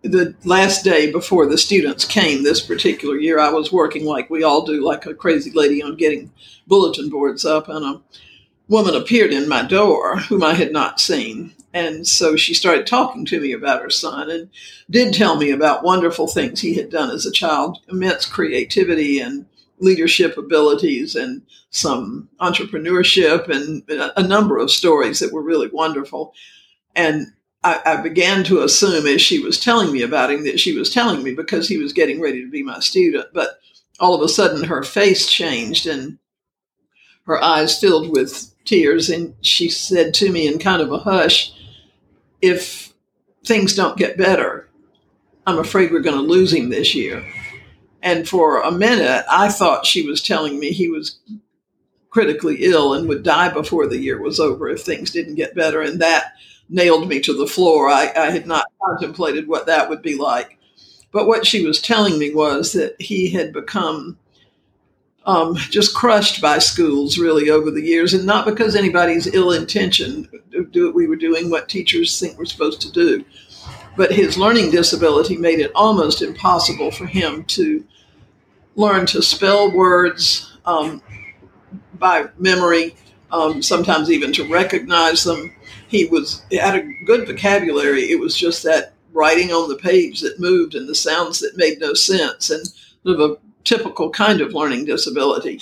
[0.03, 4.43] the last day before the students came this particular year, I was working like we
[4.43, 6.33] all do, like a crazy lady, on getting
[6.67, 8.01] bulletin boards up, and a
[8.73, 11.53] woman appeared in my door whom I had not seen.
[11.75, 14.49] And so she started talking to me about her son and
[14.89, 19.45] did tell me about wonderful things he had done as a child, immense creativity and
[19.79, 23.83] leadership abilities and some entrepreneurship and
[24.17, 26.33] a number of stories that were really wonderful.
[26.97, 27.27] And
[27.63, 30.91] I, I, began to assume as she was telling me about him that she was
[30.91, 33.27] telling me because he was getting ready to be my student.
[33.35, 33.61] But
[34.01, 36.19] all of a sudden her face changed and
[37.25, 39.09] her eyes filled with tears.
[39.11, 41.53] And she said to me in kind of a hush,
[42.41, 42.93] If
[43.45, 44.69] things don't get better,
[45.47, 47.25] I'm afraid we're going to lose him this year.
[48.03, 51.19] And for a minute, I thought she was telling me he was
[52.11, 55.81] critically ill and would die before the year was over if things didn't get better.
[55.81, 56.33] And that
[56.69, 57.89] nailed me to the floor.
[57.89, 60.59] I, I had not contemplated what that would be like.
[61.13, 64.19] But what she was telling me was that he had become
[65.25, 70.29] um, just crushed by schools really over the years, and not because anybody's ill intention.
[70.71, 73.25] Do we were doing what teachers think we're supposed to do,
[73.97, 77.85] but his learning disability made it almost impossible for him to
[78.75, 81.03] learn to spell words um,
[81.95, 82.97] by memory,
[83.31, 85.55] um, sometimes even to recognize them.
[85.89, 88.11] He was he had a good vocabulary.
[88.11, 91.79] It was just that writing on the page that moved and the sounds that made
[91.79, 92.67] no sense, and
[93.05, 95.61] of a typical kind of learning disability.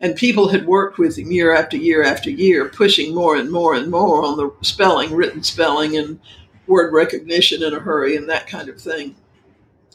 [0.00, 3.74] And people had worked with him year after year after year, pushing more and more
[3.74, 6.18] and more on the spelling, written spelling, and
[6.66, 9.14] word recognition in a hurry and that kind of thing.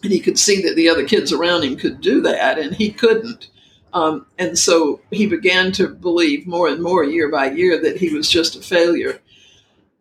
[0.04, 2.92] And he could see that the other kids around him could do that, and he
[2.92, 3.50] couldn't.
[3.92, 8.14] Um, and so he began to believe more and more year by year that he
[8.14, 9.20] was just a failure.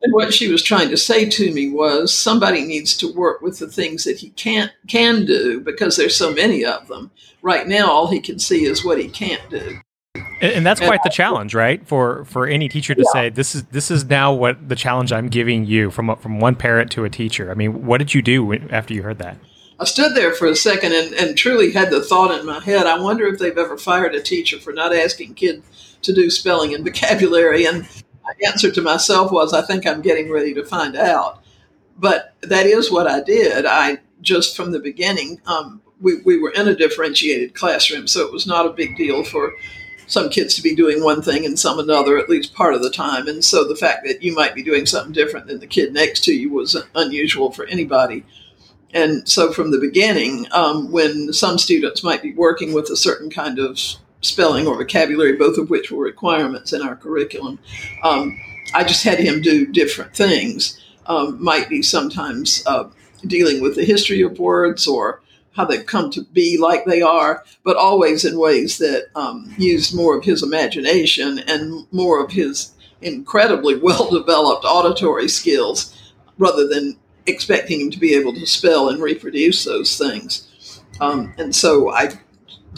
[0.01, 3.59] And what she was trying to say to me was somebody needs to work with
[3.59, 7.11] the things that he can't can do because there's so many of them.
[7.43, 9.81] Right now all he can see is what he can't do.
[10.15, 11.87] And, and that's quite the challenge, right?
[11.87, 13.13] For for any teacher to yeah.
[13.13, 16.55] say this is this is now what the challenge I'm giving you from from one
[16.55, 17.51] parent to a teacher.
[17.51, 19.37] I mean, what did you do after you heard that?
[19.81, 22.87] I stood there for a second and, and truly had the thought in my head
[22.87, 26.75] I wonder if they've ever fired a teacher for not asking kids to do spelling
[26.75, 27.65] and vocabulary.
[27.65, 27.89] And
[28.29, 31.43] my answer to myself was, I think I'm getting ready to find out.
[31.97, 33.67] But that is what I did.
[33.67, 38.33] I just from the beginning, um, we, we were in a differentiated classroom, so it
[38.33, 39.55] was not a big deal for
[40.07, 42.91] some kids to be doing one thing and some another at least part of the
[42.91, 43.29] time.
[43.29, 46.25] And so the fact that you might be doing something different than the kid next
[46.25, 48.25] to you was unusual for anybody.
[48.95, 53.29] And so from the beginning, um, when some students might be working with a certain
[53.29, 53.79] kind of
[54.21, 57.59] spelling or vocabulary, both of which were requirements in our curriculum,
[58.03, 58.39] um,
[58.75, 60.81] I just had him do different things.
[61.07, 62.85] Um, might be sometimes uh,
[63.27, 67.45] dealing with the history of words or how they've come to be like they are,
[67.65, 72.73] but always in ways that um, used more of his imagination and more of his
[73.01, 79.03] incredibly well developed auditory skills rather than expecting him to be able to spell and
[79.03, 80.81] reproduce those things.
[81.01, 82.13] Um, and so I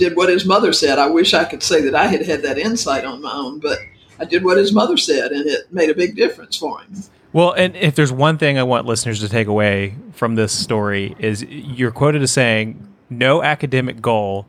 [0.00, 0.98] did what his mother said.
[0.98, 3.78] I wish I could say that I had had that insight on my own, but
[4.18, 7.04] I did what his mother said, and it made a big difference for him.
[7.32, 11.14] Well, and if there's one thing I want listeners to take away from this story
[11.18, 14.46] is you're quoted as saying, "No academic goal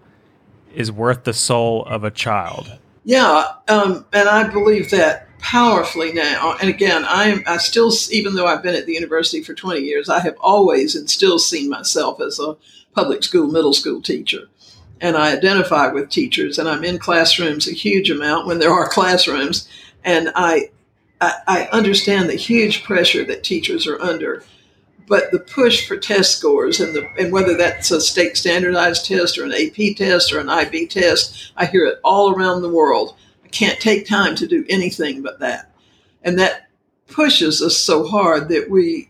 [0.74, 6.56] is worth the soul of a child." Yeah, um, and I believe that powerfully now.
[6.62, 9.82] And again, I am I still even though I've been at the university for 20
[9.82, 12.56] years, I have always and still seen myself as a
[12.94, 14.48] public school middle school teacher.
[15.02, 18.88] And I identify with teachers and I'm in classrooms a huge amount when there are
[18.88, 19.68] classrooms
[20.04, 20.70] and I
[21.20, 24.44] I, I understand the huge pressure that teachers are under.
[25.08, 29.38] But the push for test scores and the and whether that's a state standardized test
[29.38, 33.16] or an AP test or an IB test, I hear it all around the world
[33.44, 35.74] I can't take time to do anything but that.
[36.24, 36.70] And that
[37.08, 39.10] pushes us so hard that we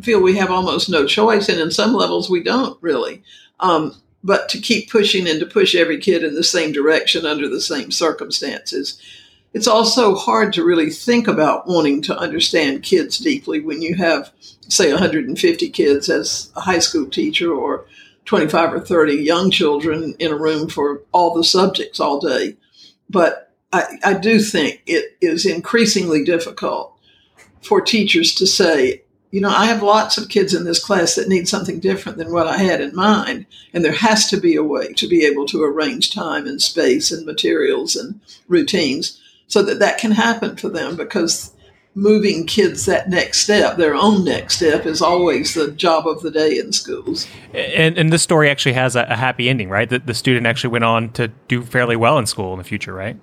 [0.00, 1.48] feel we have almost no choice.
[1.48, 3.22] And in some levels, we don't really.
[3.58, 7.48] Um, but to keep pushing and to push every kid in the same direction under
[7.48, 9.00] the same circumstances.
[9.52, 14.30] It's also hard to really think about wanting to understand kids deeply when you have,
[14.68, 17.86] say, 150 kids as a high school teacher or
[18.26, 22.56] 25 or 30 young children in a room for all the subjects all day.
[23.08, 26.94] But I, I do think it is increasingly difficult
[27.62, 31.28] for teachers to say, you know, I have lots of kids in this class that
[31.28, 33.46] need something different than what I had in mind.
[33.72, 37.12] And there has to be a way to be able to arrange time and space
[37.12, 41.52] and materials and routines so that that can happen for them because
[41.94, 46.30] moving kids that next step, their own next step, is always the job of the
[46.30, 47.28] day in schools.
[47.52, 49.88] And, and this story actually has a, a happy ending, right?
[49.88, 52.94] That the student actually went on to do fairly well in school in the future,
[52.94, 53.16] right?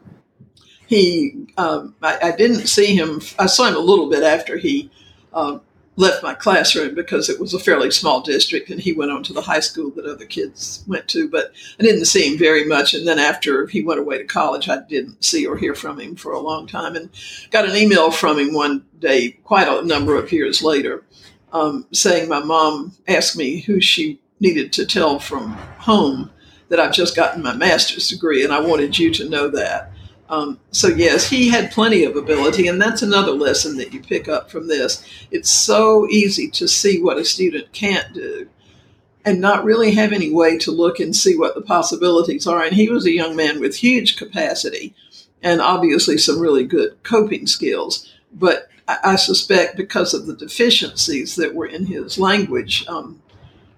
[0.87, 4.89] he um, I, I, didn't see him i saw him a little bit after he
[5.33, 5.61] um,
[5.97, 9.33] left my classroom because it was a fairly small district and he went on to
[9.33, 12.93] the high school that other kids went to but i didn't see him very much
[12.93, 16.15] and then after he went away to college i didn't see or hear from him
[16.15, 17.09] for a long time and
[17.51, 21.03] got an email from him one day quite a number of years later
[21.51, 26.29] um, saying my mom asked me who she needed to tell from home
[26.69, 29.91] that I've just gotten my master's degree, and I wanted you to know that.
[30.29, 34.27] Um, so, yes, he had plenty of ability, and that's another lesson that you pick
[34.27, 35.05] up from this.
[35.31, 38.49] It's so easy to see what a student can't do
[39.27, 42.63] and not really have any way to look and see what the possibilities are.
[42.63, 44.95] And he was a young man with huge capacity
[45.43, 48.09] and obviously some really good coping skills.
[48.31, 53.21] But I, I suspect because of the deficiencies that were in his language um,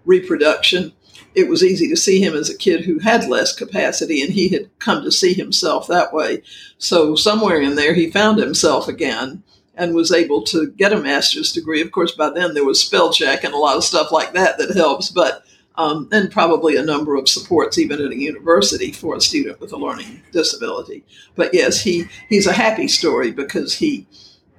[0.05, 0.93] reproduction,
[1.39, 4.49] it was easy to see him as a kid who had less capacity and he
[4.49, 6.41] had come to see himself that way.
[6.77, 9.43] So somewhere in there, he found himself again
[9.75, 11.81] and was able to get a master's degree.
[11.81, 14.57] Of course, by then there was spell check and a lot of stuff like that
[14.57, 19.15] that helps, but um, and probably a number of supports even at a university for
[19.15, 21.05] a student with a learning disability.
[21.35, 24.05] But yes, he he's a happy story because he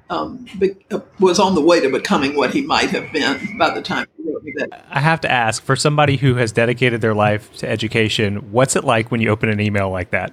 [0.08, 3.70] um, be, uh, was on the way to becoming what he might have been by
[3.74, 4.06] the time
[4.42, 4.86] he wrote me that.
[4.90, 8.84] I have to ask for somebody who has dedicated their life to education, what's it
[8.84, 10.32] like when you open an email like that?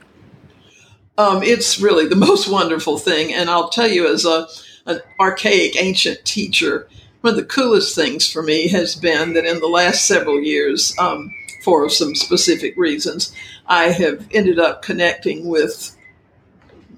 [1.18, 4.48] Um, it's really the most wonderful thing, and I'll tell you, as a
[4.86, 6.88] an archaic, ancient teacher,
[7.20, 10.96] one of the coolest things for me has been that in the last several years,
[10.98, 11.30] um,
[11.62, 13.36] for some specific reasons,
[13.68, 15.97] I have ended up connecting with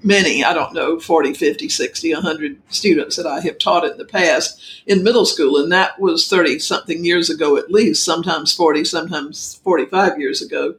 [0.02, 4.04] many, I don't know, 40, 50, 60, 100 students that I have taught in the
[4.04, 5.56] past in middle school.
[5.56, 10.76] And that was 30 something years ago at least, sometimes 40, sometimes 45 years ago.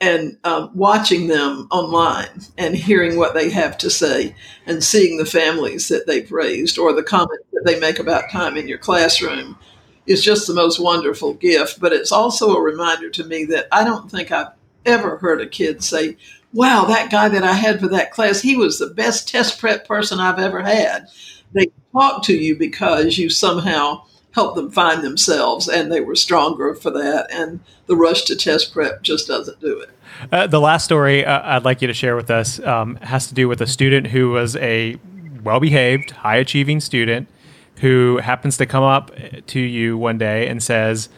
[0.00, 5.26] And um, watching them online and hearing what they have to say and seeing the
[5.26, 9.58] families that they've raised or the comments that they make about time in your classroom
[10.06, 11.80] is just the most wonderful gift.
[11.80, 14.57] But it's also a reminder to me that I don't think I've
[14.88, 16.16] ever heard a kid say,
[16.52, 19.86] wow, that guy that I had for that class, he was the best test prep
[19.86, 21.08] person I've ever had.
[21.52, 26.74] They talk to you because you somehow helped them find themselves and they were stronger
[26.74, 27.26] for that.
[27.30, 29.90] And the rush to test prep just doesn't do it.
[30.32, 33.34] Uh, the last story uh, I'd like you to share with us um, has to
[33.34, 34.96] do with a student who was a
[35.42, 37.28] well behaved, high achieving student
[37.76, 39.12] who happens to come up
[39.46, 41.08] to you one day and says,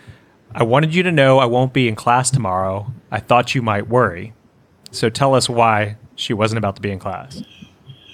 [0.53, 2.93] I wanted you to know I won't be in class tomorrow.
[3.11, 4.33] I thought you might worry.
[4.91, 7.43] So tell us why she wasn't about to be in class.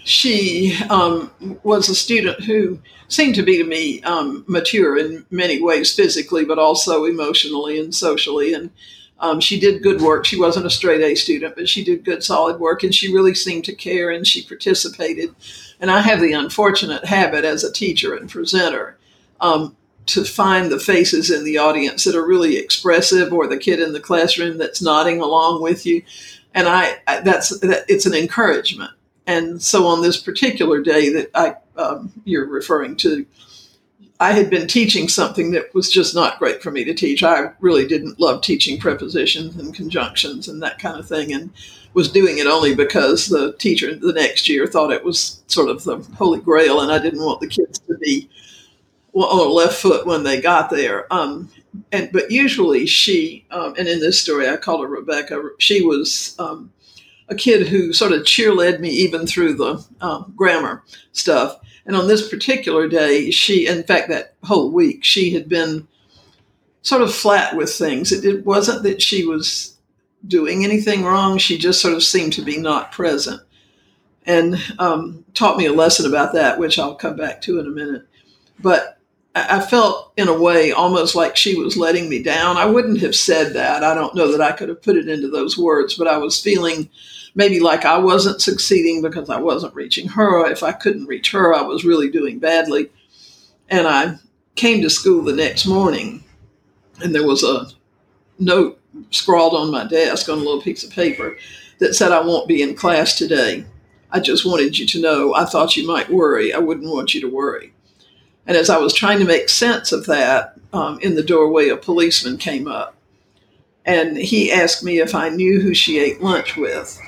[0.04, 1.30] She um,
[1.62, 6.44] was a student who seemed to be to me um, mature in many ways, physically,
[6.44, 8.52] but also emotionally and socially.
[8.52, 8.70] And
[9.18, 10.26] um, she did good work.
[10.26, 13.34] She wasn't a straight A student, but she did good, solid work, and she really
[13.34, 15.34] seemed to care and she participated.
[15.80, 18.98] And I have the unfortunate habit as a teacher and presenter
[19.40, 19.76] um,
[20.06, 23.92] to find the faces in the audience that are really expressive, or the kid in
[23.92, 26.02] the classroom that's nodding along with you
[26.56, 28.90] and I, I that's that, it's an encouragement.
[29.28, 33.26] And so on this particular day that I um, you're referring to,
[34.18, 37.22] I had been teaching something that was just not great for me to teach.
[37.22, 41.50] I really didn't love teaching prepositions and conjunctions and that kind of thing, and
[41.92, 45.84] was doing it only because the teacher the next year thought it was sort of
[45.84, 48.30] the holy grail, and I didn't want the kids to be
[49.24, 51.12] on a left foot when they got there.
[51.12, 51.50] Um,
[51.92, 55.42] and but usually she um, and in this story I call her Rebecca.
[55.58, 56.72] She was um,
[57.28, 61.58] a kid who sort of cheerled me even through the um, grammar stuff.
[61.84, 65.86] And on this particular day, she, in fact, that whole week, she had been
[66.82, 68.10] sort of flat with things.
[68.10, 69.76] It, it wasn't that she was
[70.26, 71.38] doing anything wrong.
[71.38, 73.40] She just sort of seemed to be not present,
[74.24, 77.70] and um, taught me a lesson about that, which I'll come back to in a
[77.70, 78.08] minute.
[78.58, 78.95] But
[79.38, 82.56] I felt in a way almost like she was letting me down.
[82.56, 83.84] I wouldn't have said that.
[83.84, 86.40] I don't know that I could have put it into those words, but I was
[86.40, 86.88] feeling
[87.34, 90.50] maybe like I wasn't succeeding because I wasn't reaching her.
[90.50, 92.90] If I couldn't reach her, I was really doing badly.
[93.68, 94.16] And I
[94.54, 96.24] came to school the next morning,
[97.02, 97.66] and there was a
[98.38, 98.80] note
[99.10, 101.36] scrawled on my desk on a little piece of paper
[101.78, 103.66] that said, I won't be in class today.
[104.10, 106.54] I just wanted you to know I thought you might worry.
[106.54, 107.74] I wouldn't want you to worry.
[108.46, 111.76] And as I was trying to make sense of that, um, in the doorway, a
[111.76, 112.96] policeman came up
[113.84, 117.00] and he asked me if I knew who she ate lunch with.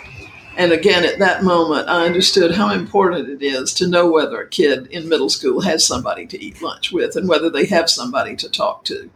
[0.56, 4.48] And again, at that moment, I understood how important it is to know whether a
[4.48, 8.34] kid in middle school has somebody to eat lunch with and whether they have somebody
[8.36, 9.10] to talk to.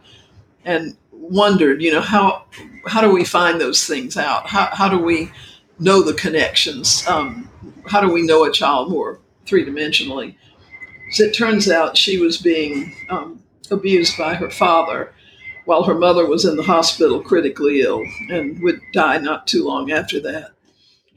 [0.63, 2.45] And wondered, you know, how
[2.85, 4.47] how do we find those things out?
[4.47, 5.31] How, how do we
[5.79, 7.05] know the connections?
[7.07, 7.49] Um,
[7.87, 10.35] how do we know a child more three dimensionally?
[11.19, 15.13] It turns out, she was being um, abused by her father
[15.65, 19.91] while her mother was in the hospital critically ill and would die not too long
[19.91, 20.51] after that.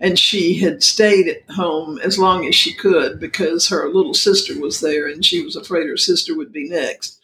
[0.01, 4.61] And she had stayed at home as long as she could because her little sister
[4.61, 7.19] was there and she was afraid her sister would be next.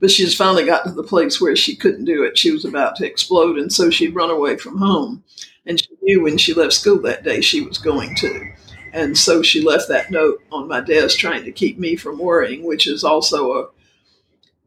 [0.00, 2.36] but she just finally got to the place where she couldn't do it.
[2.38, 5.24] She was about to explode, and so she'd run away from home.
[5.66, 8.52] And she knew when she left school that day she was going to.
[8.94, 12.64] And so she left that note on my desk trying to keep me from worrying,
[12.64, 13.68] which is also a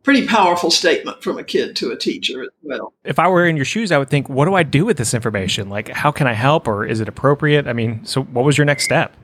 [0.03, 2.93] pretty powerful statement from a kid to a teacher as well.
[3.05, 5.13] If I were in your shoes, I would think, what do I do with this
[5.13, 5.69] information?
[5.69, 7.67] Like, how can I help or is it appropriate?
[7.67, 9.15] I mean, so what was your next step?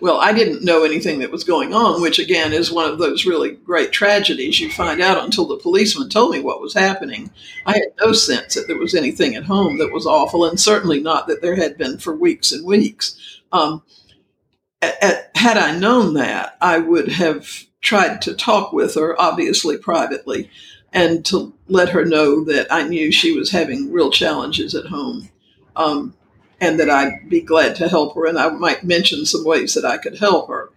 [0.00, 3.26] Well, I didn't know anything that was going on, which again is one of those
[3.26, 7.30] really great tragedies you find out until the policeman told me what was happening.
[7.66, 11.00] I had no sense that there was anything at home that was awful, and certainly
[11.00, 13.40] not that there had been for weeks and weeks.
[13.52, 13.82] Um,
[14.82, 20.50] had I known that, I would have tried to talk with her, obviously privately,
[20.92, 25.28] and to let her know that I knew she was having real challenges at home.
[25.74, 26.14] Um,
[26.60, 28.26] and that I'd be glad to help her.
[28.26, 30.70] And I might mention some ways that I could help her.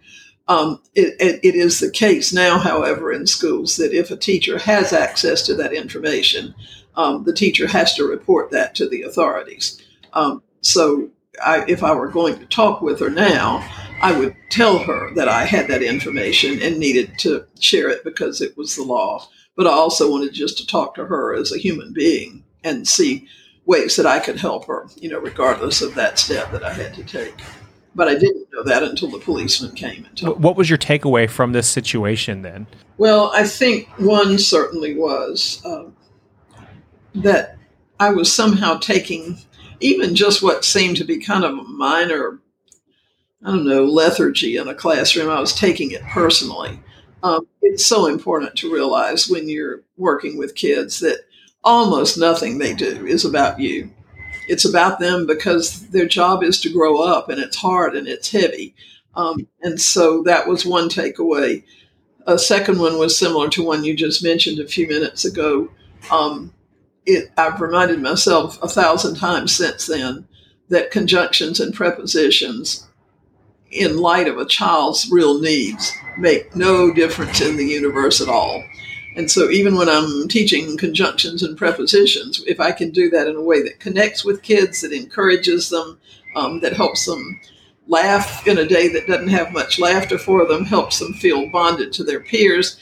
[0.48, 4.58] Um, it, it, it is the case now, however, in schools that if a teacher
[4.58, 6.54] has access to that information,
[6.96, 9.80] um, the teacher has to report that to the authorities.
[10.12, 11.08] Um, so
[11.42, 13.66] I, if I were going to talk with her now,
[14.00, 18.40] I would tell her that I had that information and needed to share it because
[18.40, 19.28] it was the law.
[19.56, 23.28] But I also wanted just to talk to her as a human being and see
[23.66, 26.94] ways that I could help her, you know, regardless of that step that I had
[26.94, 27.34] to take.
[27.94, 31.28] But I didn't know that until the policeman came and told What was your takeaway
[31.28, 32.66] from this situation then?
[32.98, 35.96] Well, I think one certainly was um,
[37.14, 37.58] that
[37.98, 39.38] I was somehow taking
[39.80, 42.38] even just what seemed to be kind of a minor,
[43.44, 45.30] I don't know, lethargy in a classroom.
[45.30, 46.78] I was taking it personally.
[47.22, 51.24] Um, it's so important to realize when you're working with kids that
[51.64, 53.90] almost nothing they do is about you.
[54.48, 58.30] It's about them because their job is to grow up and it's hard and it's
[58.30, 58.74] heavy.
[59.14, 61.62] Um, and so that was one takeaway.
[62.26, 65.70] A second one was similar to one you just mentioned a few minutes ago.
[66.10, 66.52] Um,
[67.06, 70.26] it, I've reminded myself a thousand times since then
[70.68, 72.88] that conjunctions and prepositions,
[73.70, 78.64] in light of a child's real needs, make no difference in the universe at all.
[79.16, 83.36] And so, even when I'm teaching conjunctions and prepositions, if I can do that in
[83.36, 85.98] a way that connects with kids, that encourages them,
[86.36, 87.40] um, that helps them
[87.88, 91.92] laugh in a day that doesn't have much laughter for them, helps them feel bonded
[91.92, 92.78] to their peers,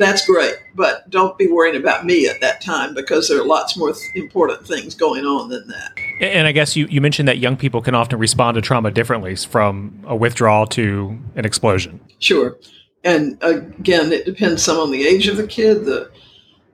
[0.00, 0.54] that's great.
[0.74, 4.10] But don't be worrying about me at that time because there are lots more th-
[4.14, 5.92] important things going on than that.
[6.20, 9.36] And I guess you, you mentioned that young people can often respond to trauma differently
[9.36, 12.00] from a withdrawal to an explosion.
[12.18, 12.58] Sure.
[13.04, 16.10] And again, it depends some on the age of the kid, the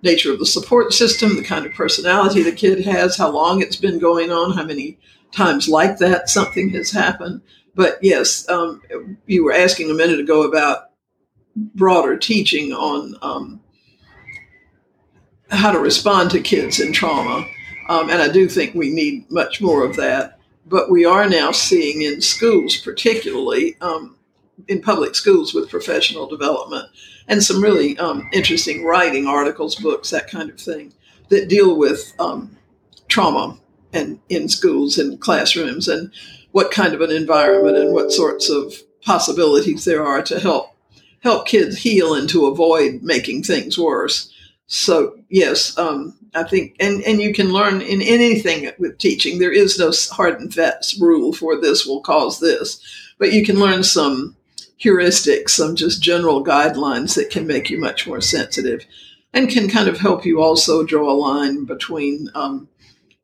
[0.02, 3.76] nature of the support system, the kind of personality the kid has, how long it's
[3.76, 4.98] been going on, how many
[5.32, 7.42] times like that something has happened.
[7.74, 8.82] But yes, um,
[9.26, 10.90] you were asking a minute ago about
[11.56, 13.60] broader teaching on um,
[15.50, 17.46] how to respond to kids in trauma.
[17.88, 20.38] Um, and I do think we need much more of that.
[20.66, 24.16] But we are now seeing in schools, particularly, um,
[24.68, 26.88] in public schools with professional development
[27.28, 30.92] and some really um, interesting writing articles, books, that kind of thing
[31.28, 32.56] that deal with um,
[33.08, 33.58] trauma
[33.92, 36.12] and in schools and classrooms and
[36.52, 40.75] what kind of an environment and what sorts of possibilities there are to help
[41.26, 44.32] help kids heal and to avoid making things worse.
[44.66, 49.38] So yes, um, I think, and and you can learn in anything with teaching.
[49.38, 52.80] There is no hard and fast rule for this will cause this,
[53.18, 54.36] but you can learn some
[54.82, 58.84] heuristics, some just general guidelines that can make you much more sensitive
[59.32, 62.68] and can kind of help you also draw a line between um,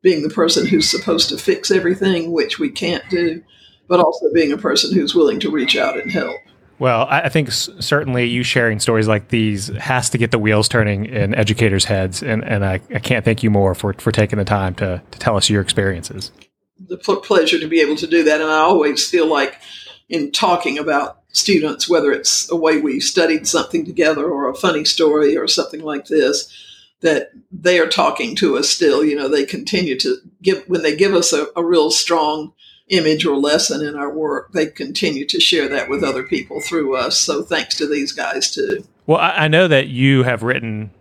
[0.01, 3.43] being the person who's supposed to fix everything, which we can't do,
[3.87, 6.35] but also being a person who's willing to reach out and help.
[6.79, 11.05] Well, I think certainly you sharing stories like these has to get the wheels turning
[11.05, 14.45] in educators' heads, and, and I, I can't thank you more for, for taking the
[14.45, 16.31] time to, to tell us your experiences.
[16.79, 19.61] The pleasure to be able to do that, and I always feel like
[20.09, 24.83] in talking about students, whether it's a way we studied something together or a funny
[24.83, 26.51] story or something like this,
[27.01, 29.03] that they are talking to us still.
[29.03, 32.53] You know, they continue to give, when they give us a, a real strong
[32.89, 36.95] image or lesson in our work, they continue to share that with other people through
[36.95, 37.17] us.
[37.17, 38.85] So thanks to these guys too.
[39.07, 40.91] Well, I, I know that you have written,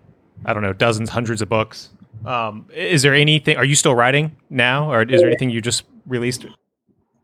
[0.45, 1.91] I don't know, dozens, hundreds of books.
[2.25, 5.85] Um, is there anything, are you still writing now or is there anything you just
[6.07, 6.47] released?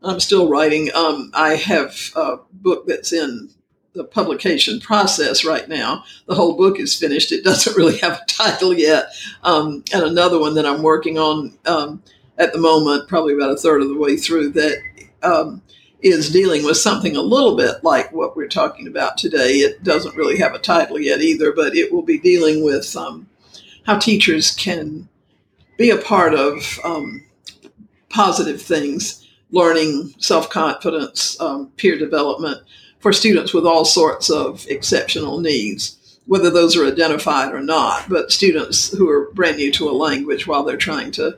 [0.01, 0.93] I'm still writing.
[0.93, 3.49] Um, I have a book that's in
[3.93, 6.03] the publication process right now.
[6.27, 7.31] The whole book is finished.
[7.31, 9.13] It doesn't really have a title yet.
[9.43, 12.03] Um, and another one that I'm working on um,
[12.39, 14.81] at the moment, probably about a third of the way through, that
[15.21, 15.61] um,
[16.01, 19.57] is dealing with something a little bit like what we're talking about today.
[19.57, 23.27] It doesn't really have a title yet either, but it will be dealing with um,
[23.85, 25.09] how teachers can
[25.77, 27.25] be a part of um,
[28.09, 32.63] positive things, learning, self confidence, um, peer development
[32.99, 35.97] for students with all sorts of exceptional needs
[36.29, 40.45] whether those are identified or not, but students who are brand new to a language
[40.45, 41.35] while they're trying to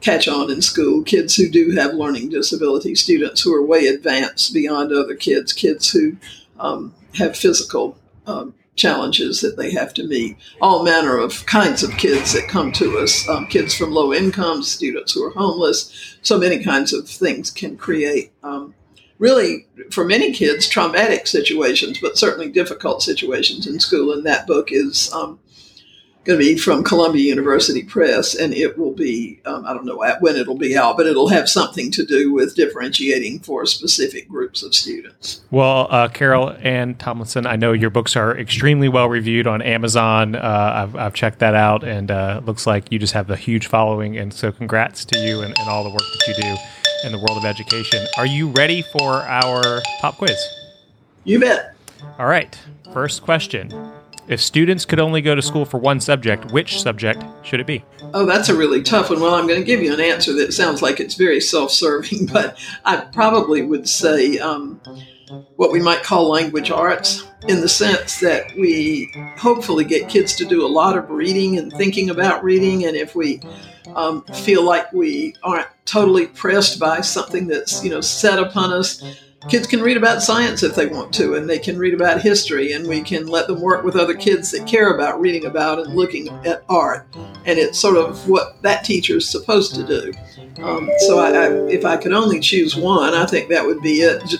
[0.00, 4.52] catch on in school, kids who do have learning disabilities, students who are way advanced
[4.54, 6.16] beyond other kids, kids who
[6.60, 11.90] um, have physical um, challenges that they have to meet, all manner of kinds of
[11.96, 16.38] kids that come to us, um, kids from low incomes, students who are homeless, so
[16.38, 18.74] many kinds of things can create um,
[19.18, 24.12] really, for many kids, traumatic situations, but certainly difficult situations in school.
[24.12, 25.40] And that book is um,
[26.28, 29.96] going to be from Columbia University Press, and it will be, um, I don't know
[30.20, 34.62] when it'll be out, but it'll have something to do with differentiating for specific groups
[34.62, 35.40] of students.
[35.50, 40.36] Well, uh, Carol Ann Tomlinson, I know your books are extremely well reviewed on Amazon.
[40.36, 43.66] Uh, I've, I've, checked that out, and uh, looks like you just have a huge
[43.66, 44.18] following.
[44.18, 46.56] And so, congrats to you and, and all the work that you do
[47.06, 48.06] in the world of education.
[48.18, 50.38] Are you ready for our pop quiz?
[51.24, 51.74] You bet.
[52.18, 52.56] All right.
[52.92, 53.72] First question.
[54.28, 57.82] If students could only go to school for one subject, which subject should it be?
[58.12, 59.20] Oh, that's a really tough one.
[59.20, 62.26] Well, I'm going to give you an answer that sounds like it's very self serving,
[62.32, 64.80] but I probably would say um,
[65.56, 70.44] what we might call language arts in the sense that we hopefully get kids to
[70.44, 72.84] do a lot of reading and thinking about reading.
[72.84, 73.40] And if we
[73.94, 79.02] um, feel like we aren't totally pressed by something that's you know set upon us
[79.48, 82.72] kids can read about science if they want to and they can read about history
[82.72, 85.94] and we can let them work with other kids that care about reading about and
[85.94, 87.06] looking at art.
[87.46, 90.12] And it's sort of what that teacher is supposed to do.
[90.62, 94.00] Um, so I, I, if i could only choose one i think that would be
[94.00, 94.34] it.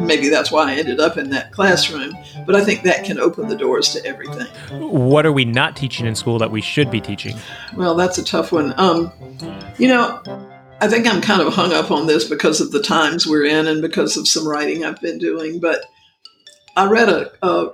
[0.00, 2.12] Maybe that's why i ended up in that classroom
[2.44, 4.48] but i think that can open the doors to everything.
[4.80, 7.36] What are we not teaching in school that we should be teaching?
[7.76, 8.74] Well that's a tough one.
[8.78, 9.12] Um,
[9.78, 10.49] you know
[10.80, 13.66] I think I'm kind of hung up on this because of the times we're in
[13.66, 15.60] and because of some writing I've been doing.
[15.60, 15.84] But
[16.76, 17.72] I read a, a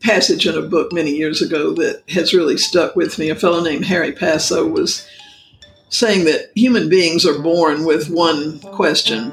[0.00, 3.30] passage in a book many years ago that has really stuck with me.
[3.30, 5.06] A fellow named Harry Passow was
[5.90, 9.32] saying that human beings are born with one question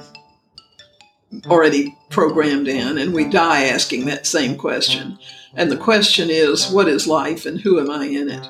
[1.47, 5.17] already programmed in, and we die asking that same question.
[5.55, 8.49] And the question is, what is life and who am I in it?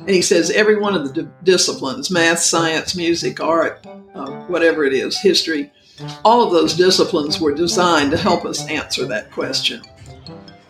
[0.00, 4.92] And he says every one of the disciplines math, science, music, art, uh, whatever it
[4.92, 5.70] is, history
[6.24, 9.82] all of those disciplines were designed to help us answer that question.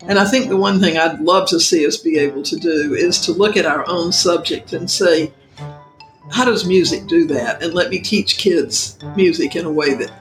[0.07, 2.95] And I think the one thing I'd love to see us be able to do
[2.95, 5.31] is to look at our own subject and say,
[6.31, 7.61] how does music do that?
[7.61, 10.11] And let me teach kids music in a way that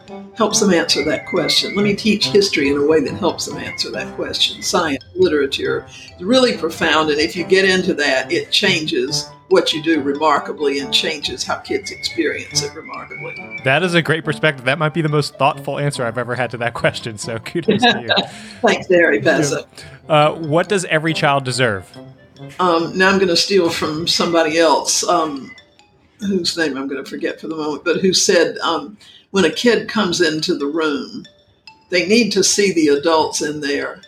[0.41, 1.75] helps them answer that question.
[1.75, 4.63] Let me teach history in a way that helps them answer that question.
[4.63, 7.11] Science, literature, it's really profound.
[7.11, 11.59] And if you get into that, it changes what you do remarkably and changes how
[11.59, 13.61] kids experience it remarkably.
[13.65, 14.65] That is a great perspective.
[14.65, 17.19] That might be the most thoughtful answer I've ever had to that question.
[17.19, 18.25] So kudos to you.
[18.63, 19.67] Thanks, Harry Passow.
[20.09, 21.87] Uh, what does every child deserve?
[22.59, 25.55] Um, now I'm going to steal from somebody else, um,
[26.21, 28.97] whose name I'm going to forget for the moment, but who said um,
[29.31, 31.25] when a kid comes into the room,
[31.91, 34.01] they need to see the adults in there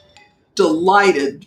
[0.55, 1.47] delighted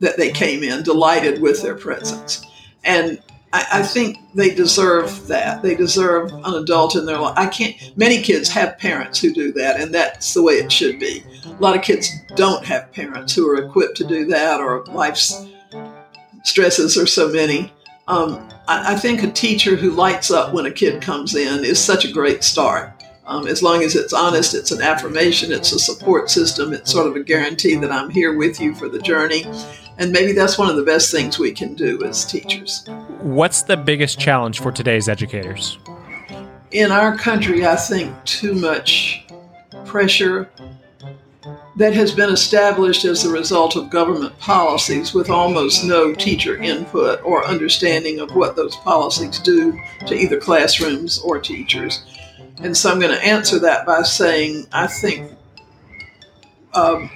[0.00, 2.44] that they came in, delighted with their presence.
[2.84, 5.62] And I, I, think they deserve that.
[5.62, 7.34] They deserve an adult in their life.
[7.36, 7.76] I can't.
[7.96, 11.22] Many kids have parents who do that, and that's the way it should be.
[11.44, 15.46] A lot of kids don't have parents who are equipped to do that, or life's
[16.44, 17.72] stresses are so many.
[18.08, 21.78] Um, I, I, think a teacher who lights up when a kid comes in is
[21.78, 22.99] such a great start.
[23.30, 27.06] Um, as long as it's honest, it's an affirmation, it's a support system, it's sort
[27.06, 29.44] of a guarantee that I'm here with you for the journey.
[29.98, 32.84] And maybe that's one of the best things we can do as teachers.
[33.20, 35.78] What's the biggest challenge for today's educators?
[36.72, 39.24] In our country, I think too much
[39.84, 40.50] pressure
[41.76, 47.22] that has been established as a result of government policies with almost no teacher input
[47.22, 52.02] or understanding of what those policies do to either classrooms or teachers.
[52.62, 55.32] And so I'm going to answer that by saying I think
[56.74, 57.10] um,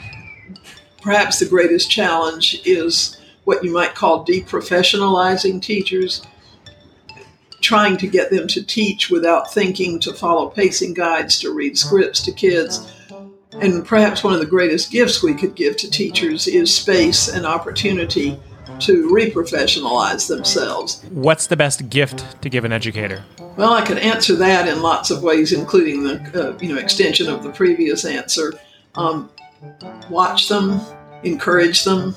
[1.03, 6.23] perhaps the greatest challenge is what you might call deprofessionalizing teachers,
[7.61, 12.23] trying to get them to teach without thinking, to follow pacing guides, to read scripts
[12.23, 12.91] to kids.
[13.53, 17.45] And perhaps one of the greatest gifts we could give to teachers is space and
[17.45, 18.41] opportunity
[18.81, 21.05] to reprofessionalize themselves.
[21.11, 23.25] What's the best gift to give an educator?
[23.57, 27.29] Well, I could answer that in lots of ways, including the uh, you know extension
[27.29, 28.53] of the previous answer.
[28.97, 29.31] Um,
[30.11, 30.81] watch them,
[31.23, 32.15] encourage them,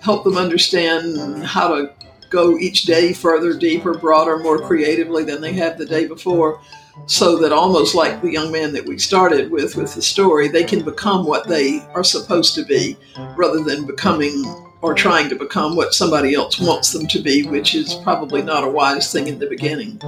[0.00, 1.92] help them understand how to
[2.28, 6.60] go each day further, deeper, broader, more creatively than they have the day before,
[7.06, 10.64] so that almost like the young man that we started with with the story, they
[10.64, 12.96] can become what they are supposed to be
[13.36, 14.44] rather than becoming
[14.82, 18.64] or trying to become what somebody else wants them to be, which is probably not
[18.64, 20.00] a wise thing in the beginning.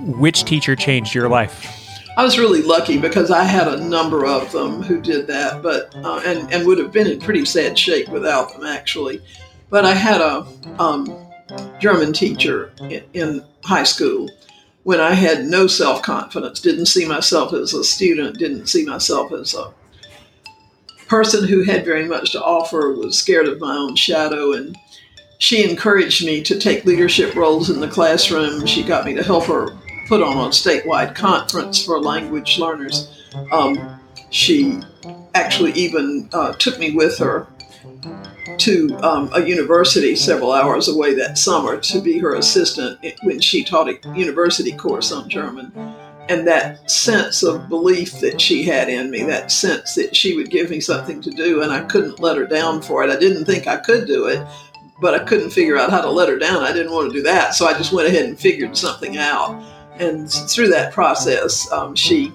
[0.00, 1.66] Which teacher changed your life?
[2.16, 5.94] I was really lucky because I had a number of them who did that, but
[5.96, 9.22] uh, and and would have been in pretty sad shape without them actually.
[9.70, 10.46] But I had a
[10.80, 11.16] um,
[11.78, 14.28] German teacher in, in high school
[14.88, 19.32] when I had no self confidence, didn't see myself as a student, didn't see myself
[19.32, 19.72] as a
[21.08, 24.76] person who had very much to offer, was scared of my own shadow, and
[25.38, 28.66] she encouraged me to take leadership roles in the classroom.
[28.66, 29.76] She got me to help her
[30.08, 33.08] put on a statewide conference for language learners.
[33.52, 34.00] Um,
[34.30, 34.80] she
[35.34, 37.46] actually even uh, took me with her
[38.58, 43.62] to um, a university several hours away that summer to be her assistant when she
[43.62, 45.72] taught a university course on German.
[46.28, 50.50] And that sense of belief that she had in me, that sense that she would
[50.50, 53.10] give me something to do, and I couldn't let her down for it.
[53.10, 54.46] I didn't think I could do it,
[55.00, 56.62] but I couldn't figure out how to let her down.
[56.62, 57.54] I didn't want to do that.
[57.54, 59.62] So I just went ahead and figured something out.
[59.98, 62.32] And through that process, um, she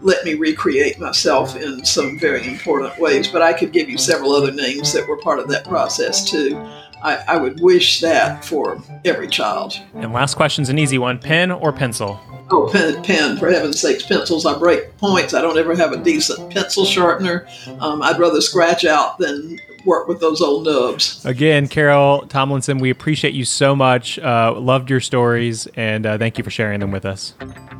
[0.00, 3.26] let me recreate myself in some very important ways.
[3.28, 6.56] But I could give you several other names that were part of that process too.
[7.04, 9.78] I, I would wish that for every child.
[9.94, 12.18] And last question's an easy one pen or pencil?
[12.50, 14.46] Oh, pen, pen, for heaven's sakes, pencils.
[14.46, 15.34] I break points.
[15.34, 17.46] I don't ever have a decent pencil sharpener.
[17.80, 21.24] Um, I'd rather scratch out than work with those old nubs.
[21.26, 24.18] Again, Carol Tomlinson, we appreciate you so much.
[24.18, 27.34] Uh, loved your stories, and uh, thank you for sharing them with us.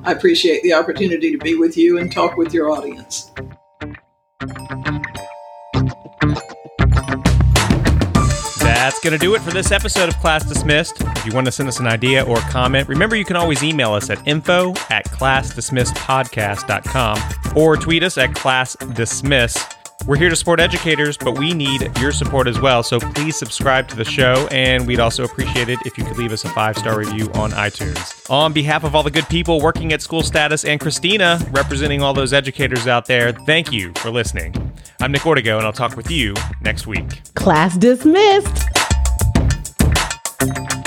[0.05, 3.31] I appreciate the opportunity to be with you and talk with your audience.
[8.85, 11.01] That's going to do it for this episode of Class Dismissed.
[11.01, 13.95] If you want to send us an idea or comment, remember you can always email
[13.95, 19.75] us at info at classdismissedpodcast.com or tweet us at classdismiss.
[20.07, 22.83] We're here to support educators, but we need your support as well.
[22.83, 26.33] So please subscribe to the show, and we'd also appreciate it if you could leave
[26.33, 28.31] us a five star review on iTunes.
[28.31, 32.13] On behalf of all the good people working at School Status and Christina, representing all
[32.13, 34.55] those educators out there, thank you for listening.
[35.01, 37.23] I'm Nick Ortego, and I'll talk with you next week.
[37.35, 38.74] Class dismissed.
[40.39, 40.84] Thank you.